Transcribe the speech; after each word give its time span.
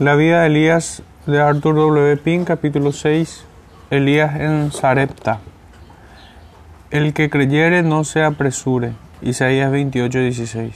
La 0.00 0.16
vida 0.16 0.40
de 0.40 0.48
Elías 0.48 1.04
de 1.24 1.40
Arthur 1.40 1.76
W. 1.76 2.16
Pink, 2.16 2.48
capítulo 2.48 2.90
6. 2.90 3.44
Elías 3.90 4.40
en 4.40 4.72
Sarepta. 4.72 5.38
El 6.90 7.14
que 7.14 7.30
creyere 7.30 7.84
no 7.84 8.02
se 8.02 8.24
apresure. 8.24 8.94
Isaías 9.22 9.70
28, 9.70 10.18
16. 10.18 10.74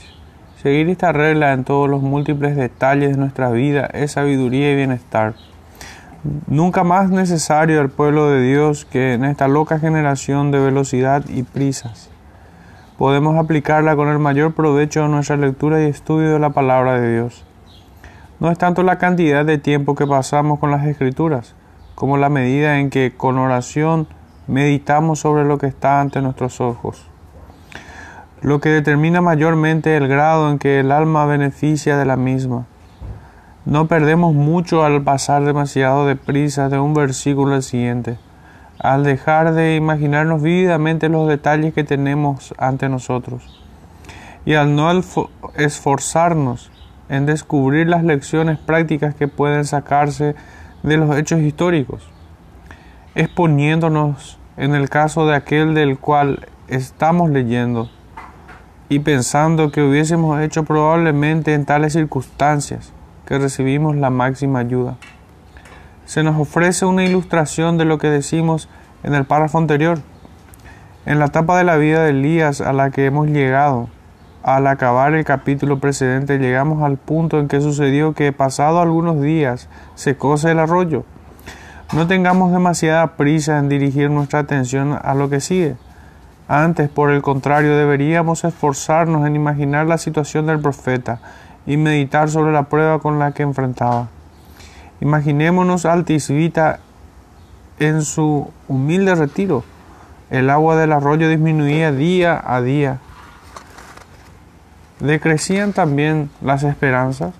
Seguir 0.62 0.88
esta 0.88 1.10
regla 1.10 1.52
en 1.52 1.64
todos 1.64 1.90
los 1.90 2.00
múltiples 2.00 2.54
detalles 2.54 3.10
de 3.10 3.16
nuestra 3.16 3.50
vida 3.50 3.86
es 3.86 4.12
sabiduría 4.12 4.70
y 4.70 4.76
bienestar. 4.76 5.34
Nunca 6.46 6.84
más 6.84 7.10
necesario 7.10 7.80
al 7.80 7.90
pueblo 7.90 8.30
de 8.30 8.40
Dios 8.40 8.84
que 8.84 9.14
en 9.14 9.24
esta 9.24 9.48
loca 9.48 9.80
generación 9.80 10.52
de 10.52 10.60
velocidad 10.60 11.24
y 11.28 11.42
prisas. 11.42 12.08
Podemos 12.98 13.36
aplicarla 13.36 13.96
con 13.96 14.10
el 14.10 14.20
mayor 14.20 14.54
provecho 14.54 15.02
a 15.02 15.08
nuestra 15.08 15.36
lectura 15.36 15.82
y 15.82 15.86
estudio 15.86 16.32
de 16.32 16.38
la 16.38 16.50
palabra 16.50 17.00
de 17.00 17.14
Dios. 17.14 17.47
No 18.40 18.52
es 18.52 18.58
tanto 18.58 18.84
la 18.84 18.98
cantidad 18.98 19.44
de 19.44 19.58
tiempo 19.58 19.96
que 19.96 20.06
pasamos 20.06 20.60
con 20.60 20.70
las 20.70 20.86
escrituras, 20.86 21.56
como 21.96 22.18
la 22.18 22.28
medida 22.28 22.78
en 22.78 22.88
que 22.88 23.12
con 23.16 23.36
oración 23.36 24.06
meditamos 24.46 25.18
sobre 25.18 25.44
lo 25.44 25.58
que 25.58 25.66
está 25.66 26.00
ante 26.00 26.22
nuestros 26.22 26.60
ojos. 26.60 27.04
Lo 28.40 28.60
que 28.60 28.68
determina 28.68 29.20
mayormente 29.20 29.96
el 29.96 30.06
grado 30.06 30.50
en 30.50 30.60
que 30.60 30.78
el 30.78 30.92
alma 30.92 31.26
beneficia 31.26 31.96
de 31.96 32.04
la 32.04 32.16
misma. 32.16 32.66
No 33.64 33.88
perdemos 33.88 34.34
mucho 34.34 34.84
al 34.84 35.02
pasar 35.02 35.44
demasiado 35.44 36.06
deprisa 36.06 36.68
de 36.68 36.78
un 36.78 36.94
versículo 36.94 37.56
al 37.56 37.64
siguiente, 37.64 38.18
al 38.78 39.02
dejar 39.02 39.52
de 39.52 39.74
imaginarnos 39.74 40.42
vívidamente 40.42 41.08
los 41.08 41.26
detalles 41.26 41.74
que 41.74 41.82
tenemos 41.82 42.54
ante 42.56 42.88
nosotros, 42.88 43.64
y 44.46 44.54
al 44.54 44.76
no 44.76 44.88
esforzarnos 45.56 46.70
en 47.08 47.26
descubrir 47.26 47.88
las 47.88 48.04
lecciones 48.04 48.58
prácticas 48.58 49.14
que 49.14 49.28
pueden 49.28 49.64
sacarse 49.64 50.34
de 50.82 50.96
los 50.96 51.16
hechos 51.16 51.40
históricos, 51.40 52.08
exponiéndonos 53.14 54.38
en 54.56 54.74
el 54.74 54.88
caso 54.88 55.26
de 55.26 55.34
aquel 55.34 55.74
del 55.74 55.98
cual 55.98 56.46
estamos 56.68 57.30
leyendo 57.30 57.90
y 58.88 59.00
pensando 59.00 59.70
que 59.70 59.82
hubiésemos 59.82 60.40
hecho 60.40 60.64
probablemente 60.64 61.54
en 61.54 61.64
tales 61.64 61.92
circunstancias 61.92 62.92
que 63.26 63.38
recibimos 63.38 63.96
la 63.96 64.10
máxima 64.10 64.60
ayuda. 64.60 64.96
Se 66.06 66.22
nos 66.22 66.40
ofrece 66.40 66.86
una 66.86 67.04
ilustración 67.04 67.76
de 67.76 67.84
lo 67.84 67.98
que 67.98 68.08
decimos 68.08 68.68
en 69.02 69.14
el 69.14 69.26
párrafo 69.26 69.58
anterior. 69.58 69.98
En 71.04 71.18
la 71.18 71.26
etapa 71.26 71.58
de 71.58 71.64
la 71.64 71.76
vida 71.76 72.02
de 72.02 72.10
Elías 72.10 72.60
a 72.60 72.72
la 72.72 72.90
que 72.90 73.04
hemos 73.04 73.28
llegado, 73.28 73.88
al 74.42 74.66
acabar 74.66 75.14
el 75.14 75.24
capítulo 75.24 75.78
precedente, 75.78 76.38
llegamos 76.38 76.82
al 76.82 76.96
punto 76.96 77.38
en 77.38 77.48
que 77.48 77.60
sucedió 77.60 78.14
que 78.14 78.32
pasado 78.32 78.80
algunos 78.80 79.20
días 79.20 79.68
secóse 79.94 80.50
el 80.50 80.58
arroyo. 80.58 81.04
No 81.94 82.06
tengamos 82.06 82.52
demasiada 82.52 83.16
prisa 83.16 83.58
en 83.58 83.68
dirigir 83.68 84.10
nuestra 84.10 84.40
atención 84.40 84.98
a 85.02 85.14
lo 85.14 85.28
que 85.30 85.40
sigue. 85.40 85.76
Antes, 86.46 86.88
por 86.88 87.10
el 87.10 87.22
contrario, 87.22 87.76
deberíamos 87.76 88.44
esforzarnos 88.44 89.26
en 89.26 89.36
imaginar 89.36 89.86
la 89.86 89.98
situación 89.98 90.46
del 90.46 90.60
profeta 90.60 91.20
y 91.66 91.76
meditar 91.76 92.30
sobre 92.30 92.52
la 92.52 92.64
prueba 92.64 92.98
con 93.00 93.18
la 93.18 93.32
que 93.32 93.42
enfrentaba. 93.42 94.08
Imaginémonos 95.00 95.84
al 95.84 96.04
Tisbita 96.04 96.80
en 97.78 98.02
su 98.02 98.50
humilde 98.66 99.14
retiro. 99.14 99.64
El 100.30 100.50
agua 100.50 100.76
del 100.76 100.92
arroyo 100.92 101.28
disminuía 101.28 101.92
día 101.92 102.42
a 102.44 102.60
día. 102.60 102.98
Decrecían 105.00 105.72
también 105.72 106.30
las 106.42 106.64
esperanzas. 106.64 107.34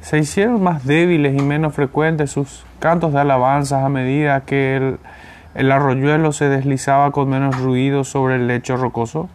Se 0.00 0.18
hicieron 0.18 0.62
más 0.62 0.84
débiles 0.84 1.38
y 1.38 1.42
menos 1.42 1.74
frecuentes 1.74 2.30
sus 2.30 2.64
cantos 2.78 3.12
de 3.12 3.20
alabanzas 3.20 3.84
a 3.84 3.88
medida 3.88 4.40
que 4.42 4.76
el, 4.76 4.98
el 5.54 5.72
arroyuelo 5.72 6.32
se 6.32 6.48
deslizaba 6.48 7.10
con 7.10 7.28
menos 7.28 7.58
ruido 7.58 8.04
sobre 8.04 8.36
el 8.36 8.46
lecho 8.46 8.76
rocoso. 8.76 9.28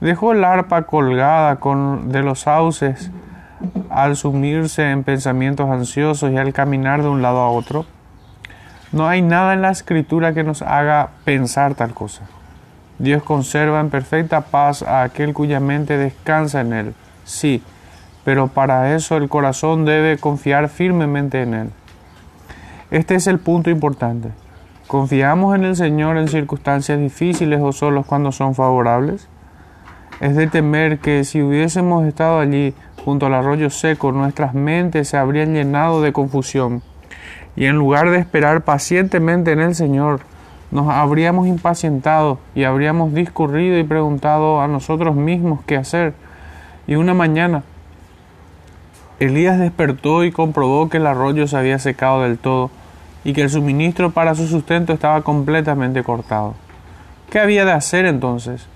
Dejó 0.00 0.32
el 0.32 0.44
arpa 0.44 0.82
colgada 0.82 1.56
con, 1.56 2.12
de 2.12 2.22
los 2.22 2.40
sauces 2.40 3.10
al 3.88 4.16
sumirse 4.16 4.90
en 4.90 5.04
pensamientos 5.04 5.70
ansiosos 5.70 6.30
y 6.30 6.36
al 6.36 6.52
caminar 6.52 7.02
de 7.02 7.08
un 7.08 7.22
lado 7.22 7.38
a 7.38 7.50
otro. 7.50 7.86
No 8.92 9.08
hay 9.08 9.22
nada 9.22 9.54
en 9.54 9.62
la 9.62 9.70
escritura 9.70 10.34
que 10.34 10.44
nos 10.44 10.62
haga 10.62 11.10
pensar 11.24 11.74
tal 11.74 11.94
cosa. 11.94 12.22
Dios 12.98 13.22
conserva 13.22 13.80
en 13.80 13.90
perfecta 13.90 14.42
paz 14.42 14.82
a 14.82 15.02
aquel 15.02 15.34
cuya 15.34 15.60
mente 15.60 15.98
descansa 15.98 16.60
en 16.60 16.72
Él. 16.72 16.94
Sí, 17.24 17.62
pero 18.24 18.48
para 18.48 18.94
eso 18.94 19.16
el 19.16 19.28
corazón 19.28 19.84
debe 19.84 20.18
confiar 20.18 20.68
firmemente 20.68 21.42
en 21.42 21.54
Él. 21.54 21.70
Este 22.90 23.14
es 23.14 23.26
el 23.26 23.38
punto 23.38 23.70
importante. 23.70 24.30
¿Confiamos 24.86 25.54
en 25.56 25.64
el 25.64 25.76
Señor 25.76 26.16
en 26.16 26.28
circunstancias 26.28 26.98
difíciles 26.98 27.60
o 27.60 27.72
solos 27.72 28.06
cuando 28.06 28.32
son 28.32 28.54
favorables? 28.54 29.28
Es 30.20 30.36
de 30.36 30.46
temer 30.46 30.98
que 30.98 31.24
si 31.24 31.42
hubiésemos 31.42 32.06
estado 32.06 32.40
allí 32.40 32.74
junto 33.04 33.26
al 33.26 33.34
arroyo 33.34 33.70
seco, 33.70 34.12
nuestras 34.12 34.54
mentes 34.54 35.08
se 35.08 35.16
habrían 35.16 35.54
llenado 35.54 36.00
de 36.00 36.12
confusión 36.12 36.82
y 37.56 37.64
en 37.64 37.76
lugar 37.76 38.10
de 38.10 38.18
esperar 38.18 38.62
pacientemente 38.62 39.52
en 39.52 39.60
el 39.60 39.74
Señor, 39.74 40.20
nos 40.70 40.88
habríamos 40.88 41.46
impacientado 41.46 42.38
y 42.54 42.64
habríamos 42.64 43.14
discurrido 43.14 43.78
y 43.78 43.84
preguntado 43.84 44.60
a 44.60 44.68
nosotros 44.68 45.14
mismos 45.14 45.60
qué 45.66 45.76
hacer. 45.76 46.14
Y 46.86 46.96
una 46.96 47.14
mañana, 47.14 47.62
Elías 49.18 49.58
despertó 49.58 50.24
y 50.24 50.32
comprobó 50.32 50.88
que 50.88 50.98
el 50.98 51.06
arroyo 51.06 51.46
se 51.46 51.56
había 51.56 51.78
secado 51.78 52.22
del 52.22 52.38
todo 52.38 52.70
y 53.24 53.32
que 53.32 53.42
el 53.42 53.50
suministro 53.50 54.10
para 54.10 54.34
su 54.34 54.46
sustento 54.46 54.92
estaba 54.92 55.22
completamente 55.22 56.02
cortado. 56.02 56.54
¿Qué 57.30 57.40
había 57.40 57.64
de 57.64 57.72
hacer 57.72 58.06
entonces? 58.06 58.66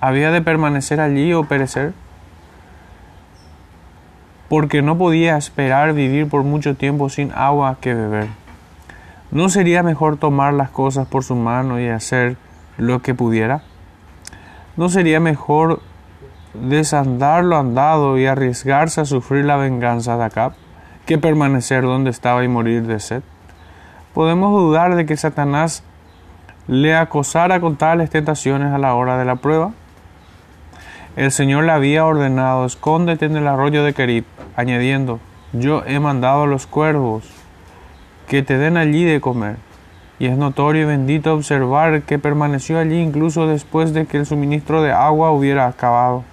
¿Había 0.00 0.30
de 0.30 0.40
permanecer 0.40 1.00
allí 1.00 1.34
o 1.34 1.44
perecer? 1.44 1.92
Porque 4.48 4.80
no 4.80 4.96
podía 4.96 5.36
esperar 5.36 5.92
vivir 5.92 6.28
por 6.28 6.42
mucho 6.42 6.74
tiempo 6.74 7.10
sin 7.10 7.32
agua 7.32 7.76
que 7.80 7.92
beber. 7.92 8.28
¿No 9.30 9.50
sería 9.50 9.82
mejor 9.82 10.16
tomar 10.16 10.54
las 10.54 10.70
cosas 10.70 11.06
por 11.06 11.22
su 11.22 11.34
mano 11.34 11.78
y 11.78 11.88
hacer 11.88 12.38
lo 12.78 13.02
que 13.02 13.14
pudiera? 13.14 13.60
¿No 14.78 14.88
sería 14.88 15.20
mejor 15.20 15.80
desandar 16.54 17.44
lo 17.44 17.58
andado 17.58 18.16
y 18.16 18.24
arriesgarse 18.24 19.02
a 19.02 19.04
sufrir 19.04 19.44
la 19.44 19.56
venganza 19.56 20.16
de 20.16 20.24
Acab 20.24 20.52
que 21.04 21.18
permanecer 21.18 21.82
donde 21.82 22.08
estaba 22.08 22.42
y 22.42 22.48
morir 22.48 22.86
de 22.86 23.00
sed? 23.00 23.22
Podemos 24.14 24.50
dudar 24.50 24.96
de 24.96 25.04
que 25.04 25.18
Satanás 25.18 25.82
le 26.66 26.96
acosara 26.96 27.60
con 27.60 27.76
tales 27.76 28.08
tentaciones 28.08 28.72
a 28.72 28.78
la 28.78 28.94
hora 28.94 29.18
de 29.18 29.26
la 29.26 29.36
prueba. 29.36 29.72
El 31.16 31.32
Señor 31.32 31.64
le 31.64 31.72
había 31.72 32.06
ordenado, 32.06 32.64
escóndete 32.64 33.26
en 33.26 33.36
el 33.36 33.46
arroyo 33.46 33.84
de 33.84 33.92
Kerib, 33.92 34.24
añadiendo, 34.56 35.20
yo 35.52 35.82
he 35.86 36.00
mandado 36.00 36.44
a 36.44 36.46
los 36.46 36.66
cuervos 36.66 37.37
que 38.28 38.42
te 38.42 38.58
den 38.58 38.76
allí 38.76 39.04
de 39.04 39.20
comer. 39.20 39.56
Y 40.18 40.26
es 40.26 40.36
notorio 40.36 40.82
y 40.82 40.86
bendito 40.86 41.34
observar 41.34 42.02
que 42.02 42.18
permaneció 42.18 42.78
allí 42.78 43.00
incluso 43.00 43.46
después 43.46 43.92
de 43.92 44.06
que 44.06 44.18
el 44.18 44.26
suministro 44.26 44.82
de 44.82 44.92
agua 44.92 45.30
hubiera 45.30 45.66
acabado. 45.66 46.24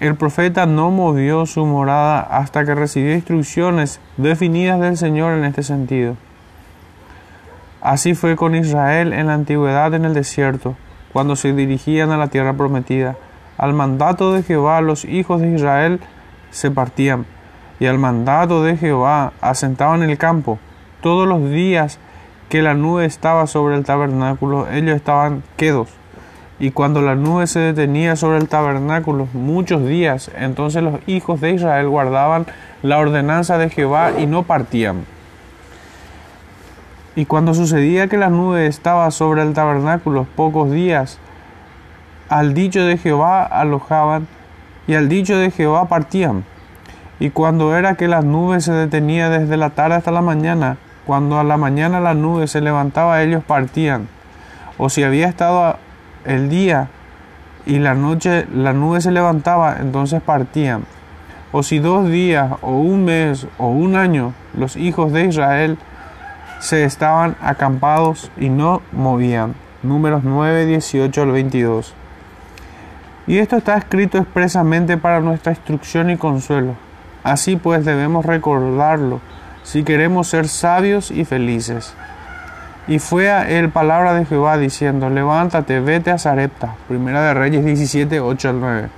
El 0.00 0.16
profeta 0.16 0.66
no 0.66 0.90
movió 0.90 1.46
su 1.46 1.64
morada 1.64 2.20
hasta 2.20 2.64
que 2.64 2.74
recibió 2.74 3.14
instrucciones 3.14 4.00
definidas 4.16 4.80
del 4.80 4.96
Señor 4.96 5.32
en 5.34 5.44
este 5.44 5.62
sentido. 5.62 6.16
Así 7.80 8.14
fue 8.14 8.36
con 8.36 8.54
Israel 8.54 9.12
en 9.12 9.28
la 9.28 9.34
antigüedad 9.34 9.94
en 9.94 10.04
el 10.04 10.14
desierto, 10.14 10.76
cuando 11.12 11.36
se 11.36 11.52
dirigían 11.52 12.10
a 12.10 12.16
la 12.16 12.28
tierra 12.28 12.54
prometida. 12.54 13.16
Al 13.56 13.72
mandato 13.72 14.32
de 14.32 14.42
Jehová 14.42 14.80
los 14.80 15.04
hijos 15.04 15.40
de 15.40 15.54
Israel 15.54 16.00
se 16.50 16.70
partían, 16.70 17.24
y 17.80 17.86
al 17.86 17.98
mandato 17.98 18.62
de 18.62 18.76
Jehová 18.76 19.32
asentaban 19.40 20.02
en 20.02 20.10
el 20.10 20.18
campo. 20.18 20.58
Todos 21.00 21.28
los 21.28 21.50
días 21.50 21.98
que 22.48 22.62
la 22.62 22.74
nube 22.74 23.04
estaba 23.04 23.46
sobre 23.46 23.76
el 23.76 23.84
tabernáculo, 23.84 24.68
ellos 24.70 24.96
estaban 24.96 25.42
quedos. 25.56 25.88
Y 26.60 26.70
cuando 26.70 27.02
la 27.02 27.16
nube 27.16 27.46
se 27.46 27.58
detenía 27.58 28.14
sobre 28.14 28.38
el 28.38 28.48
tabernáculo 28.48 29.26
muchos 29.32 29.84
días, 29.86 30.30
entonces 30.38 30.82
los 30.82 31.00
hijos 31.06 31.40
de 31.40 31.52
Israel 31.52 31.88
guardaban 31.88 32.46
la 32.82 32.98
ordenanza 32.98 33.58
de 33.58 33.70
Jehová 33.70 34.12
y 34.18 34.26
no 34.26 34.44
partían. 34.44 35.04
Y 37.16 37.26
cuando 37.26 37.54
sucedía 37.54 38.08
que 38.08 38.16
la 38.16 38.28
nube 38.28 38.66
estaba 38.66 39.10
sobre 39.10 39.42
el 39.42 39.52
tabernáculo 39.52 40.26
pocos 40.36 40.70
días, 40.70 41.18
al 42.28 42.54
dicho 42.54 42.84
de 42.84 42.98
Jehová 42.98 43.44
alojaban 43.44 44.26
y 44.86 44.94
al 44.94 45.08
dicho 45.08 45.36
de 45.36 45.50
Jehová 45.50 45.88
partían. 45.88 46.44
Y 47.24 47.30
cuando 47.30 47.74
era 47.74 47.94
que 47.94 48.06
la 48.06 48.20
nube 48.20 48.60
se 48.60 48.70
detenía 48.74 49.30
desde 49.30 49.56
la 49.56 49.70
tarde 49.70 49.94
hasta 49.94 50.10
la 50.10 50.20
mañana, 50.20 50.76
cuando 51.06 51.38
a 51.38 51.42
la 51.42 51.56
mañana 51.56 51.98
la 51.98 52.12
nube 52.12 52.46
se 52.48 52.60
levantaba, 52.60 53.22
ellos 53.22 53.42
partían. 53.42 54.08
O 54.76 54.90
si 54.90 55.04
había 55.04 55.26
estado 55.26 55.78
el 56.26 56.50
día 56.50 56.88
y 57.64 57.78
la 57.78 57.94
noche 57.94 58.46
la 58.52 58.74
nube 58.74 59.00
se 59.00 59.10
levantaba, 59.10 59.78
entonces 59.80 60.20
partían. 60.20 60.84
o 61.50 61.62
si 61.62 61.78
dos 61.78 62.10
días, 62.10 62.52
o 62.60 62.72
un 62.72 63.06
mes, 63.06 63.46
o 63.56 63.68
un 63.68 63.96
año, 63.96 64.34
los 64.54 64.76
hijos 64.76 65.10
de 65.10 65.24
Israel 65.24 65.78
se 66.60 66.84
estaban 66.84 67.36
acampados 67.40 68.30
y 68.36 68.50
no 68.50 68.82
movían. 68.92 69.54
Números 69.82 70.24
9, 70.24 70.66
18 70.66 71.22
al 71.22 71.32
22. 71.32 71.94
Y 73.26 73.38
esto 73.38 73.56
está 73.56 73.78
escrito 73.78 74.18
expresamente 74.18 74.98
para 74.98 75.20
nuestra 75.20 75.52
instrucción 75.52 76.10
y 76.10 76.18
consuelo. 76.18 76.83
Así 77.24 77.56
pues 77.56 77.84
debemos 77.84 78.24
recordarlo 78.24 79.20
si 79.62 79.82
queremos 79.82 80.28
ser 80.28 80.46
sabios 80.46 81.10
y 81.10 81.24
felices. 81.24 81.94
Y 82.86 82.98
fue 82.98 83.30
a 83.30 83.48
él 83.48 83.70
palabra 83.70 84.12
de 84.12 84.26
Jehová 84.26 84.58
diciendo, 84.58 85.08
levántate, 85.08 85.80
vete 85.80 86.10
a 86.10 86.18
Sarepta. 86.18 86.76
Primera 86.86 87.22
de 87.22 87.32
Reyes 87.32 87.64
17, 87.64 88.20
8 88.20 88.48
al 88.50 88.60
9. 88.60 88.88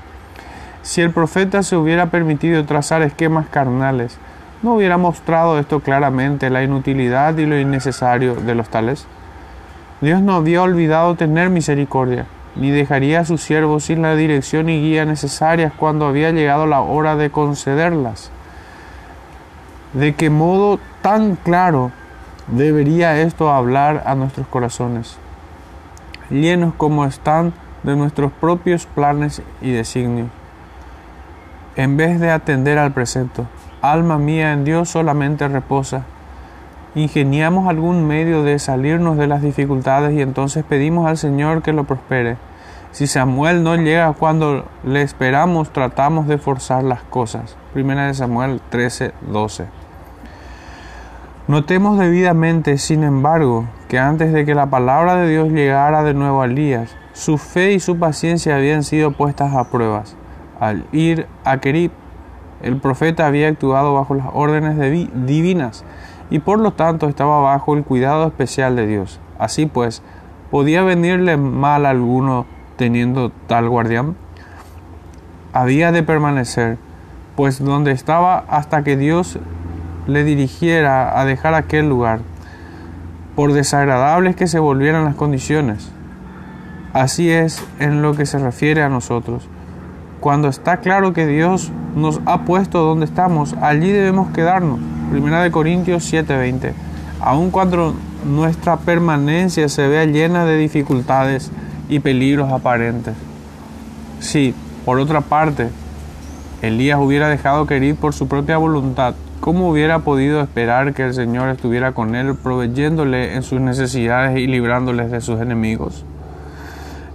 Si 0.83 1.03
el 1.03 1.13
profeta 1.13 1.63
se 1.63 1.77
hubiera 1.77 2.07
permitido 2.07 2.65
trazar 2.65 3.03
esquemas 3.03 3.47
carnales, 3.49 4.19
¿no 4.63 4.75
hubiera 4.75 4.99
mostrado 4.99 5.61
esto 5.61 5.79
claramente 5.79 6.51
la 6.51 6.65
inutilidad 6.65 7.37
y 7.39 7.47
lo 7.47 7.59
innecesario 7.59 8.35
de 8.35 8.55
los 8.57 8.69
tales? 8.69 9.07
Dios 10.01 10.21
no 10.21 10.35
había 10.35 10.63
olvidado 10.63 11.15
tener 11.15 11.49
misericordia, 11.49 12.27
ni 12.59 12.71
dejaría 12.71 13.21
a 13.21 13.25
sus 13.25 13.43
siervos 13.43 13.85
sin 13.85 14.03
la 14.03 14.15
dirección 14.17 14.69
y 14.69 14.81
guía 14.81 15.05
necesarias 15.05 15.73
cuando 15.77 16.07
había 16.07 16.31
llegado 16.31 16.67
la 16.67 16.81
hora 16.81 17.17
de 17.17 17.31
concederlas. 17.31 18.31
¿De 19.93 20.15
qué 20.15 20.31
modo 20.31 20.79
tan 21.03 21.37
claro 21.37 21.91
debería 22.49 23.21
esto 23.21 23.51
hablar 23.51 24.03
a 24.07 24.15
nuestros 24.15 24.47
corazones, 24.47 25.17
llenos 26.31 26.75
como 26.75 27.05
están 27.05 27.53
de 27.83 27.97
nuestros 27.97 28.33
propios 28.33 28.87
planes 28.87 29.43
y 29.61 29.71
designios? 29.71 30.29
En 31.77 31.97
vez 31.97 32.21
de 32.21 32.31
atender 32.31 32.79
al 32.79 32.93
precepto, 32.93 33.47
alma 33.83 34.19
mía 34.19 34.53
en 34.53 34.65
Dios 34.65 34.89
solamente 34.89 35.47
reposa. 35.47 36.05
Ingeniamos 36.97 37.69
algún 37.69 38.07
medio 38.07 38.43
de 38.43 38.59
salirnos 38.59 39.19
de 39.19 39.27
las 39.27 39.43
dificultades 39.43 40.15
y 40.15 40.23
entonces 40.23 40.65
pedimos 40.65 41.07
al 41.07 41.19
Señor 41.19 41.61
que 41.61 41.75
lo 41.75 41.85
prospere. 41.85 42.39
Si 42.91 43.07
Samuel 43.07 43.63
no 43.63 43.77
llega 43.77 44.15
cuando 44.15 44.65
le 44.83 45.03
esperamos, 45.03 45.75
tratamos 45.75 46.27
de 46.27 46.39
forzar 46.39 46.85
las 46.85 47.03
cosas. 47.03 47.55
Primera 47.75 48.07
de 48.07 48.15
Samuel 48.15 48.63
13, 48.71 49.13
12. 49.31 49.67
Notemos 51.49 51.99
debidamente, 51.99 52.79
sin 52.79 53.05
embargo, 53.05 53.67
que 53.89 53.99
antes 53.99 54.33
de 54.33 54.47
que 54.47 54.55
la 54.55 54.71
palabra 54.71 55.17
de 55.17 55.29
Dios 55.29 55.51
llegara 55.51 56.03
de 56.03 56.15
nuevo 56.15 56.41
a 56.41 56.47
Elías, 56.47 56.97
su 57.13 57.37
fe 57.37 57.75
y 57.75 57.81
su 57.81 57.99
paciencia 57.99 58.57
habían 58.57 58.83
sido 58.83 59.11
puestas 59.11 59.55
a 59.55 59.65
pruebas. 59.65 60.17
Al 60.61 60.87
ir 60.93 61.27
a 61.45 61.59
Kerib, 61.59 61.91
el 62.63 62.79
profeta 62.79 63.27
había 63.27 63.49
actuado 63.49 63.93
bajo 63.93 64.15
las 64.15 64.29
órdenes 64.33 64.79
divinas 65.27 65.85
y 66.31 66.41
por 66.41 66.59
lo 66.59 66.73
tanto 66.73 67.09
estaba 67.09 67.41
bajo 67.41 67.75
el 67.75 67.85
cuidado 67.85 68.27
especial 68.27 68.77
de 68.77 68.87
Dios. 68.87 69.21
Así 69.39 69.67
pues, 69.67 70.03
¿podía 70.51 70.83
venirle 70.83 71.37
mal 71.37 71.87
a 71.87 71.91
alguno 71.91 72.47
teniendo 72.77 73.31
tal 73.47 73.69
guardián? 73.69 74.17
Había 75.53 75.93
de 75.93 76.03
permanecer, 76.03 76.79
pues 77.37 77.63
donde 77.63 77.93
estaba 77.93 78.45
hasta 78.49 78.83
que 78.83 78.97
Dios 78.97 79.39
le 80.07 80.25
dirigiera 80.25 81.19
a 81.19 81.25
dejar 81.25 81.55
aquel 81.55 81.89
lugar, 81.89 82.21
por 83.35 83.53
desagradables 83.53 84.37
que 84.37 84.47
se 84.47 84.59
volvieran 84.59 85.05
las 85.05 85.15
condiciones. 85.15 85.91
Así 86.93 87.31
es 87.31 87.63
en 87.79 88.01
lo 88.01 88.15
que 88.15 88.25
se 88.25 88.39
refiere 88.39 88.83
a 88.83 88.89
nosotros. 88.89 89.49
Cuando 90.21 90.49
está 90.49 90.79
claro 90.79 91.13
que 91.13 91.27
Dios 91.27 91.71
nos 91.95 92.21
ha 92.25 92.45
puesto 92.47 92.83
donde 92.83 93.05
estamos, 93.05 93.55
allí 93.61 93.93
debemos 93.93 94.31
quedarnos. 94.33 94.81
Primera 95.11 95.43
de 95.43 95.51
Corintios 95.51 96.05
7:20. 96.05 96.73
Aun 97.21 97.51
cuando 97.51 97.95
nuestra 98.25 98.77
permanencia 98.77 99.69
se 99.69 99.87
vea 99.89 100.05
llena 100.05 100.45
de 100.45 100.57
dificultades 100.59 101.51
y 101.89 102.01
peligros 102.01 102.53
aparentes. 102.53 103.15
Si, 104.21 104.55
por 104.85 104.99
otra 104.99 105.21
parte, 105.21 105.69
Elías 106.63 106.99
hubiera 107.01 107.29
dejado 107.29 107.67
que 107.67 107.95
por 107.99 108.15
su 108.15 108.29
propia 108.29 108.57
voluntad, 108.57 109.15
¿Cómo 109.41 109.69
hubiera 109.71 110.01
podido 110.01 110.41
esperar 110.41 110.93
que 110.93 111.05
el 111.05 111.15
Señor 111.15 111.51
estuviera 111.51 111.93
con 111.93 112.17
él, 112.17 112.35
proveyéndole 112.35 113.35
en 113.37 113.43
sus 113.43 113.61
necesidades 113.61 114.37
y 114.39 114.47
librándoles 114.47 115.11
de 115.11 115.21
sus 115.21 115.41
enemigos? 115.41 116.05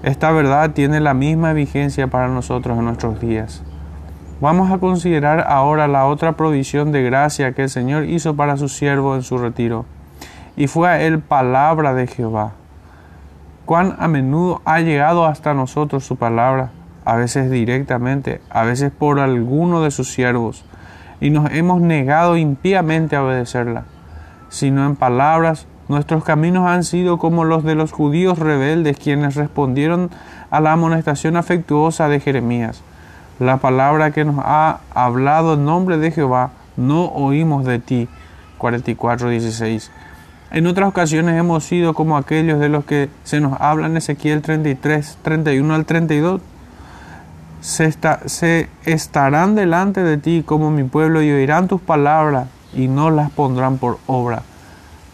Esta 0.03 0.31
verdad 0.31 0.71
tiene 0.71 1.01
la 1.01 1.13
misma 1.13 1.51
vigencia 1.51 2.07
para 2.07 2.29
nosotros 2.29 2.77
en 2.77 2.85
nuestros 2.85 3.19
días. 3.19 3.63
Vamos 4.41 4.71
a 4.71 4.79
considerar 4.79 5.45
ahora 5.47 5.87
la 5.87 6.07
otra 6.07 6.31
provisión 6.31 6.91
de 6.91 7.03
gracia 7.03 7.51
que 7.51 7.61
el 7.61 7.69
Señor 7.69 8.05
hizo 8.05 8.35
para 8.35 8.57
su 8.57 8.69
siervo 8.69 9.15
en 9.15 9.21
su 9.21 9.37
retiro. 9.37 9.85
Y 10.57 10.65
fue 10.65 10.89
a 10.89 10.99
él 10.99 11.19
palabra 11.19 11.93
de 11.93 12.07
Jehová. 12.07 12.53
Cuán 13.65 13.95
a 13.99 14.07
menudo 14.07 14.63
ha 14.65 14.79
llegado 14.79 15.27
hasta 15.27 15.53
nosotros 15.53 16.03
su 16.05 16.15
palabra, 16.15 16.71
a 17.05 17.15
veces 17.15 17.51
directamente, 17.51 18.41
a 18.49 18.63
veces 18.63 18.91
por 18.91 19.19
alguno 19.19 19.83
de 19.83 19.91
sus 19.91 20.11
siervos 20.11 20.65
y 21.19 21.29
nos 21.29 21.51
hemos 21.51 21.79
negado 21.79 22.35
impíamente 22.35 23.15
a 23.15 23.23
obedecerla, 23.23 23.83
sino 24.49 24.87
en 24.87 24.95
palabras 24.95 25.67
nuestros 25.87 26.23
caminos 26.23 26.67
han 26.67 26.83
sido 26.83 27.19
como 27.19 27.43
los 27.43 27.63
de 27.63 27.75
los 27.75 27.91
judíos 27.91 28.39
rebeldes 28.39 28.97
quienes 28.97 29.35
respondieron 29.35 30.09
a 30.49 30.61
la 30.61 30.71
amonestación 30.71 31.37
afectuosa 31.37 32.07
de 32.07 32.19
Jeremías. 32.19 32.81
La 33.41 33.57
palabra 33.57 34.11
que 34.11 34.23
nos 34.23 34.35
ha 34.37 34.81
hablado 34.93 35.55
en 35.55 35.65
nombre 35.65 35.97
de 35.97 36.11
Jehová, 36.11 36.51
no 36.77 37.05
oímos 37.05 37.65
de 37.65 37.79
ti. 37.79 38.07
44.16. 38.59 39.89
En 40.51 40.67
otras 40.67 40.87
ocasiones 40.87 41.39
hemos 41.39 41.63
sido 41.63 41.95
como 41.95 42.17
aquellos 42.17 42.59
de 42.59 42.69
los 42.69 42.85
que 42.85 43.09
se 43.23 43.39
nos 43.39 43.59
habla 43.59 43.87
en 43.87 43.97
Ezequiel 43.97 44.43
33, 44.43 45.17
31 45.23 45.73
al 45.73 45.85
32 45.85 46.39
se, 47.61 48.69
estarán 48.85 49.55
delante 49.55 50.03
de 50.03 50.17
ti 50.17 50.43
como 50.45 50.69
mi 50.69 50.83
pueblo 50.83 51.23
y 51.23 51.31
oirán 51.31 51.67
tus 51.67 51.81
palabras 51.81 52.47
y 52.75 52.87
no 52.87 53.09
las 53.09 53.31
pondrán 53.31 53.79
por 53.79 53.97
obra. 54.05 54.43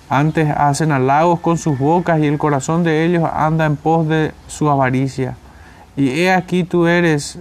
Antes 0.09 0.49
hacen 0.49 0.91
halagos 0.91 1.39
con 1.39 1.57
sus 1.57 1.79
bocas 1.79 2.19
y 2.19 2.25
el 2.25 2.37
corazón 2.37 2.83
de 2.83 3.05
ellos 3.05 3.23
anda 3.33 3.65
en 3.65 3.77
pos 3.77 4.05
de 4.09 4.33
su 4.47 4.69
avaricia. 4.69 5.37
Y 5.95 6.09
he 6.09 6.33
aquí 6.33 6.65
tú 6.65 6.87
eres 6.87 7.39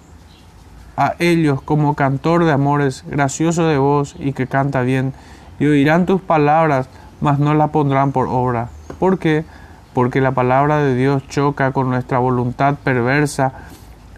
a 0.97 1.15
ellos 1.19 1.61
como 1.63 1.95
cantor 1.95 2.45
de 2.45 2.53
amores, 2.53 3.05
gracioso 3.07 3.67
de 3.67 3.79
voz 3.79 4.17
y 4.19 4.33
que 4.33 4.47
canta 4.47 4.83
bien, 4.83 5.13
y 5.59 5.67
oirán 5.67 6.07
tus 6.07 6.21
palabras, 6.21 6.89
mas 7.21 7.39
no 7.39 7.55
las 7.55 7.71
pondrán 7.71 8.13
por 8.13 8.29
obra. 8.29 8.69
¿Por 8.99 9.19
qué? 9.19 9.45
Porque 9.95 10.21
la 10.21 10.33
palabra 10.33 10.79
de 10.79 10.95
Dios 10.95 11.27
choca 11.29 11.73
con 11.73 11.91
nuestra 11.91 12.19
voluntad 12.19 12.77
perversa 12.83 13.53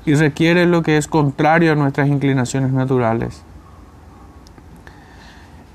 y 0.05 0.15
requiere 0.15 0.67
lo 0.67 0.83
que 0.83 0.97
es 0.97 1.07
contrario 1.07 1.73
a 1.73 1.77
nuestras 1.77 2.09
inclinaciones 2.09 2.73
naturales. 2.73 3.43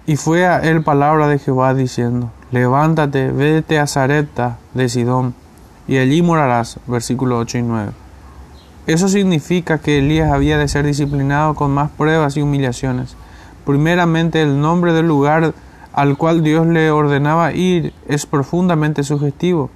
Y 0.05 0.17
fue 0.17 0.45
a 0.45 0.59
él 0.59 0.83
palabra 0.83 1.27
de 1.27 1.39
Jehová 1.39 1.73
diciendo, 1.73 2.31
levántate, 2.51 3.31
vete 3.31 3.79
a 3.79 3.87
Zarepta 3.87 4.57
de 4.73 4.89
Sidón, 4.89 5.33
y 5.87 5.97
allí 5.97 6.21
morarás. 6.21 6.79
Versículo 6.87 7.37
8 7.39 7.57
y 7.59 7.61
9. 7.61 8.02
Eso 8.85 9.07
significa 9.07 9.77
que 9.77 9.99
Elías 9.99 10.31
había 10.31 10.57
de 10.57 10.67
ser 10.67 10.85
disciplinado 10.85 11.53
con 11.53 11.71
más 11.71 11.89
pruebas 11.91 12.35
y 12.35 12.41
humillaciones. 12.41 13.15
Primeramente 13.65 14.41
el 14.41 14.59
nombre 14.59 14.93
del 14.93 15.07
lugar 15.07 15.53
al 15.93 16.17
cual 16.17 16.43
Dios 16.43 16.67
le 16.67 16.91
ordenaba 16.91 17.53
ir 17.53 17.93
es 18.07 18.25
profundamente 18.25 19.03
sugestivo, 19.03 19.69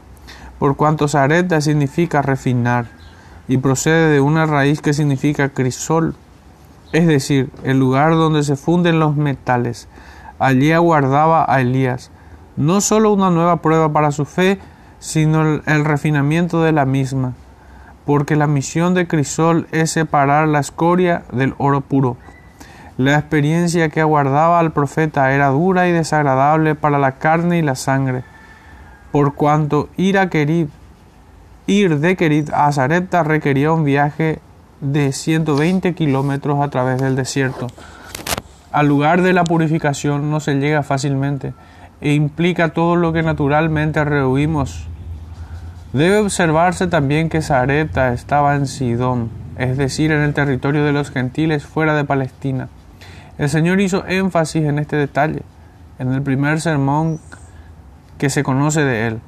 por 0.60 0.76
cuanto 0.76 1.08
Zarepta 1.08 1.62
significa 1.62 2.22
refinar 2.22 2.88
y 3.48 3.58
procede 3.58 4.12
de 4.12 4.20
una 4.20 4.46
raíz 4.46 4.82
que 4.82 4.94
significa 4.94 5.50
crisol, 5.50 6.16
es 6.92 7.08
decir, 7.08 7.50
el 7.64 7.80
lugar 7.80 8.12
donde 8.12 8.44
se 8.44 8.56
funden 8.56 9.00
los 9.00 9.16
metales. 9.16 9.88
Allí 10.40 10.72
aguardaba 10.72 11.46
a 11.48 11.62
Elías 11.62 12.12
no 12.58 12.82
solo 12.82 13.14
una 13.14 13.30
nueva 13.30 13.62
prueba 13.62 13.94
para 13.94 14.12
su 14.12 14.26
fe, 14.26 14.60
sino 15.00 15.62
el, 15.66 15.86
refinamiento 15.86 16.62
de 16.64 16.72
la 16.72 16.86
misma, 16.86 17.34
porque 18.08 18.36
la 18.38 18.48
misión 18.48 18.96
de 18.96 19.06
crisol 19.06 19.68
es 19.72 19.92
separar 19.92 20.48
la 20.48 20.62
escoria 20.62 21.24
del 21.34 21.54
oro 21.58 21.82
puro. 21.82 22.16
La 22.98 23.20
experiencia 23.20 23.90
que 23.90 24.00
aguardaba 24.02 24.60
al 24.60 24.72
profeta 24.72 25.34
era 25.34 25.50
dura 25.50 25.90
y 25.90 25.92
desagradable 25.92 26.74
para 26.74 26.98
la 26.98 27.20
carne 27.20 27.60
y 27.60 27.62
la 27.62 27.76
sangre, 27.76 28.24
por 29.12 29.36
cuanto 29.36 29.90
ir 29.98 30.18
de 32.00 32.16
Kerit 32.16 32.50
a 32.54 32.72
Zarepta 32.72 33.24
requería 33.24 33.74
un 33.74 33.84
viaje 33.84 34.40
de 34.80 35.12
120 35.12 35.94
kilómetros 35.94 36.62
a 36.62 36.70
través 36.70 37.02
del 37.02 37.18
desierto. 37.18 37.68
Al 38.72 38.88
lugar 38.88 39.22
de 39.22 39.34
la 39.34 39.44
purificación 39.44 40.32
no 40.32 40.40
se 40.40 40.56
llega 40.56 40.82
fácilmente 40.82 41.54
e 42.00 42.14
implica 42.14 42.70
todo 42.70 42.96
lo 42.96 43.12
que 43.12 43.22
naturalmente 43.22 44.02
rehuimos. 44.06 44.88
Debe 45.98 46.20
observarse 46.20 46.86
también 46.86 47.28
que 47.28 47.42
Zarepta 47.42 48.14
estaba 48.14 48.56
en 48.56 48.68
Sidón, 48.68 49.32
es 49.58 49.78
decir, 49.78 50.12
en 50.12 50.22
el 50.22 50.36
territorio 50.36 50.86
de 50.86 50.92
los 50.92 51.10
gentiles 51.10 51.66
fuera 51.66 51.96
de 51.96 52.04
Palestina. 52.04 52.70
El 53.40 53.50
Señor 53.50 53.82
hizo 53.82 54.06
énfasis 54.06 54.66
en 54.66 54.78
este 54.78 54.96
detalle 54.96 55.42
en 55.98 56.14
el 56.14 56.22
primer 56.22 56.62
sermón 56.62 57.20
que 58.20 58.30
se 58.30 58.44
conoce 58.44 58.82
de 58.82 59.08
él, 59.08 59.22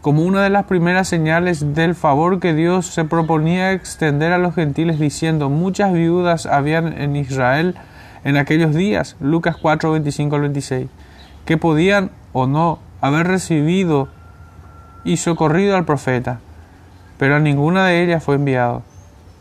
como 0.00 0.22
una 0.22 0.42
de 0.42 0.48
las 0.48 0.64
primeras 0.64 1.08
señales 1.08 1.74
del 1.74 1.94
favor 1.94 2.40
que 2.40 2.54
Dios 2.54 2.86
se 2.86 3.04
proponía 3.04 3.72
extender 3.72 4.32
a 4.32 4.38
los 4.38 4.54
gentiles 4.54 4.98
diciendo 4.98 5.50
muchas 5.50 5.92
viudas 5.92 6.46
habían 6.46 6.98
en 6.98 7.16
Israel 7.16 7.74
en 8.24 8.38
aquellos 8.38 8.74
días, 8.74 9.16
Lucas 9.20 9.58
4, 9.60 9.92
25 9.92 10.36
al 10.36 10.40
26, 10.40 10.88
que 11.44 11.58
podían 11.58 12.12
o 12.32 12.46
no 12.46 12.78
haber 13.02 13.26
recibido 13.26 14.08
y 15.04 15.16
socorrido 15.16 15.76
al 15.76 15.84
profeta, 15.84 16.40
pero 17.18 17.36
a 17.36 17.40
ninguna 17.40 17.86
de 17.86 18.02
ellas 18.02 18.22
fue 18.22 18.36
enviado. 18.36 18.82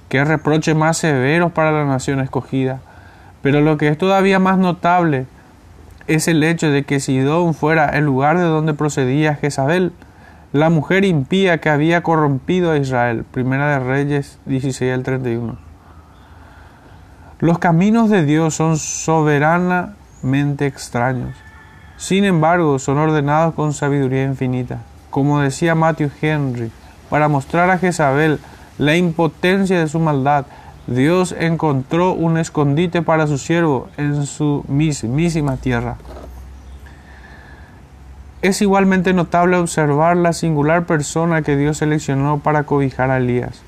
Qué 0.09 0.23
reproche 0.23 0.73
más 0.73 0.97
severos 0.97 1.51
para 1.51 1.71
la 1.71 1.85
nación 1.85 2.21
escogida. 2.21 2.79
Pero 3.41 3.61
lo 3.61 3.77
que 3.77 3.89
es 3.89 3.97
todavía 3.97 4.39
más 4.39 4.57
notable 4.57 5.25
es 6.07 6.27
el 6.27 6.43
hecho 6.43 6.71
de 6.71 6.83
que 6.83 6.99
Sidón 6.99 7.53
fuera 7.53 7.89
el 7.89 8.05
lugar 8.05 8.37
de 8.37 8.45
donde 8.45 8.73
procedía 8.73 9.35
Jezabel, 9.35 9.91
la 10.53 10.69
mujer 10.69 11.03
impía 11.03 11.59
que 11.59 11.69
había 11.69 12.01
corrompido 12.01 12.71
a 12.71 12.77
Israel. 12.77 13.25
Primera 13.29 13.69
de 13.69 13.79
Reyes 13.79 14.39
16 14.45 14.93
al 14.93 15.03
31. 15.03 15.57
Los 17.39 17.59
caminos 17.59 18.09
de 18.09 18.23
Dios 18.25 18.55
son 18.55 18.77
soberanamente 18.77 20.65
extraños. 20.65 21.35
Sin 21.97 22.23
embargo, 22.23 22.79
son 22.79 22.97
ordenados 22.97 23.53
con 23.53 23.73
sabiduría 23.73 24.23
infinita. 24.23 24.79
Como 25.17 25.39
decía 25.39 25.73
Matthew 25.73 26.11
Henry, 26.21 26.71
para 27.09 27.27
mostrar 27.27 27.71
a 27.71 27.79
Jezabel 27.79 28.39
la 28.77 28.95
impotencia 28.97 29.79
de 29.79 29.87
su 29.87 29.97
maldad, 29.97 30.45
Dios 30.85 31.33
encontró 31.39 32.13
un 32.13 32.37
escondite 32.37 33.01
para 33.01 33.25
su 33.25 33.39
siervo 33.39 33.89
en 33.97 34.27
su 34.27 34.63
mismísima 34.67 35.57
tierra. 35.57 35.95
Es 38.43 38.61
igualmente 38.61 39.11
notable 39.11 39.57
observar 39.57 40.17
la 40.17 40.33
singular 40.33 40.85
persona 40.85 41.41
que 41.41 41.57
Dios 41.57 41.77
seleccionó 41.77 42.37
para 42.37 42.65
cobijar 42.65 43.09
a 43.09 43.17
Elías. 43.17 43.63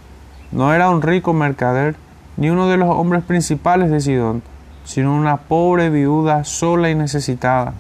No 0.52 0.72
era 0.72 0.92
un 0.92 1.02
rico 1.02 1.34
mercader, 1.34 1.96
ni 2.38 2.52
uno 2.52 2.68
de 2.68 2.78
los 2.78 2.90
hombres 2.90 3.24
principales 3.24 3.90
de 3.90 4.02
Sidón, 4.02 4.44
sino 4.84 5.16
una 5.16 5.38
pobre 5.38 5.90
viuda 5.90 6.44
sola 6.44 6.92
y 6.92 6.94
necesitada, 6.94 7.74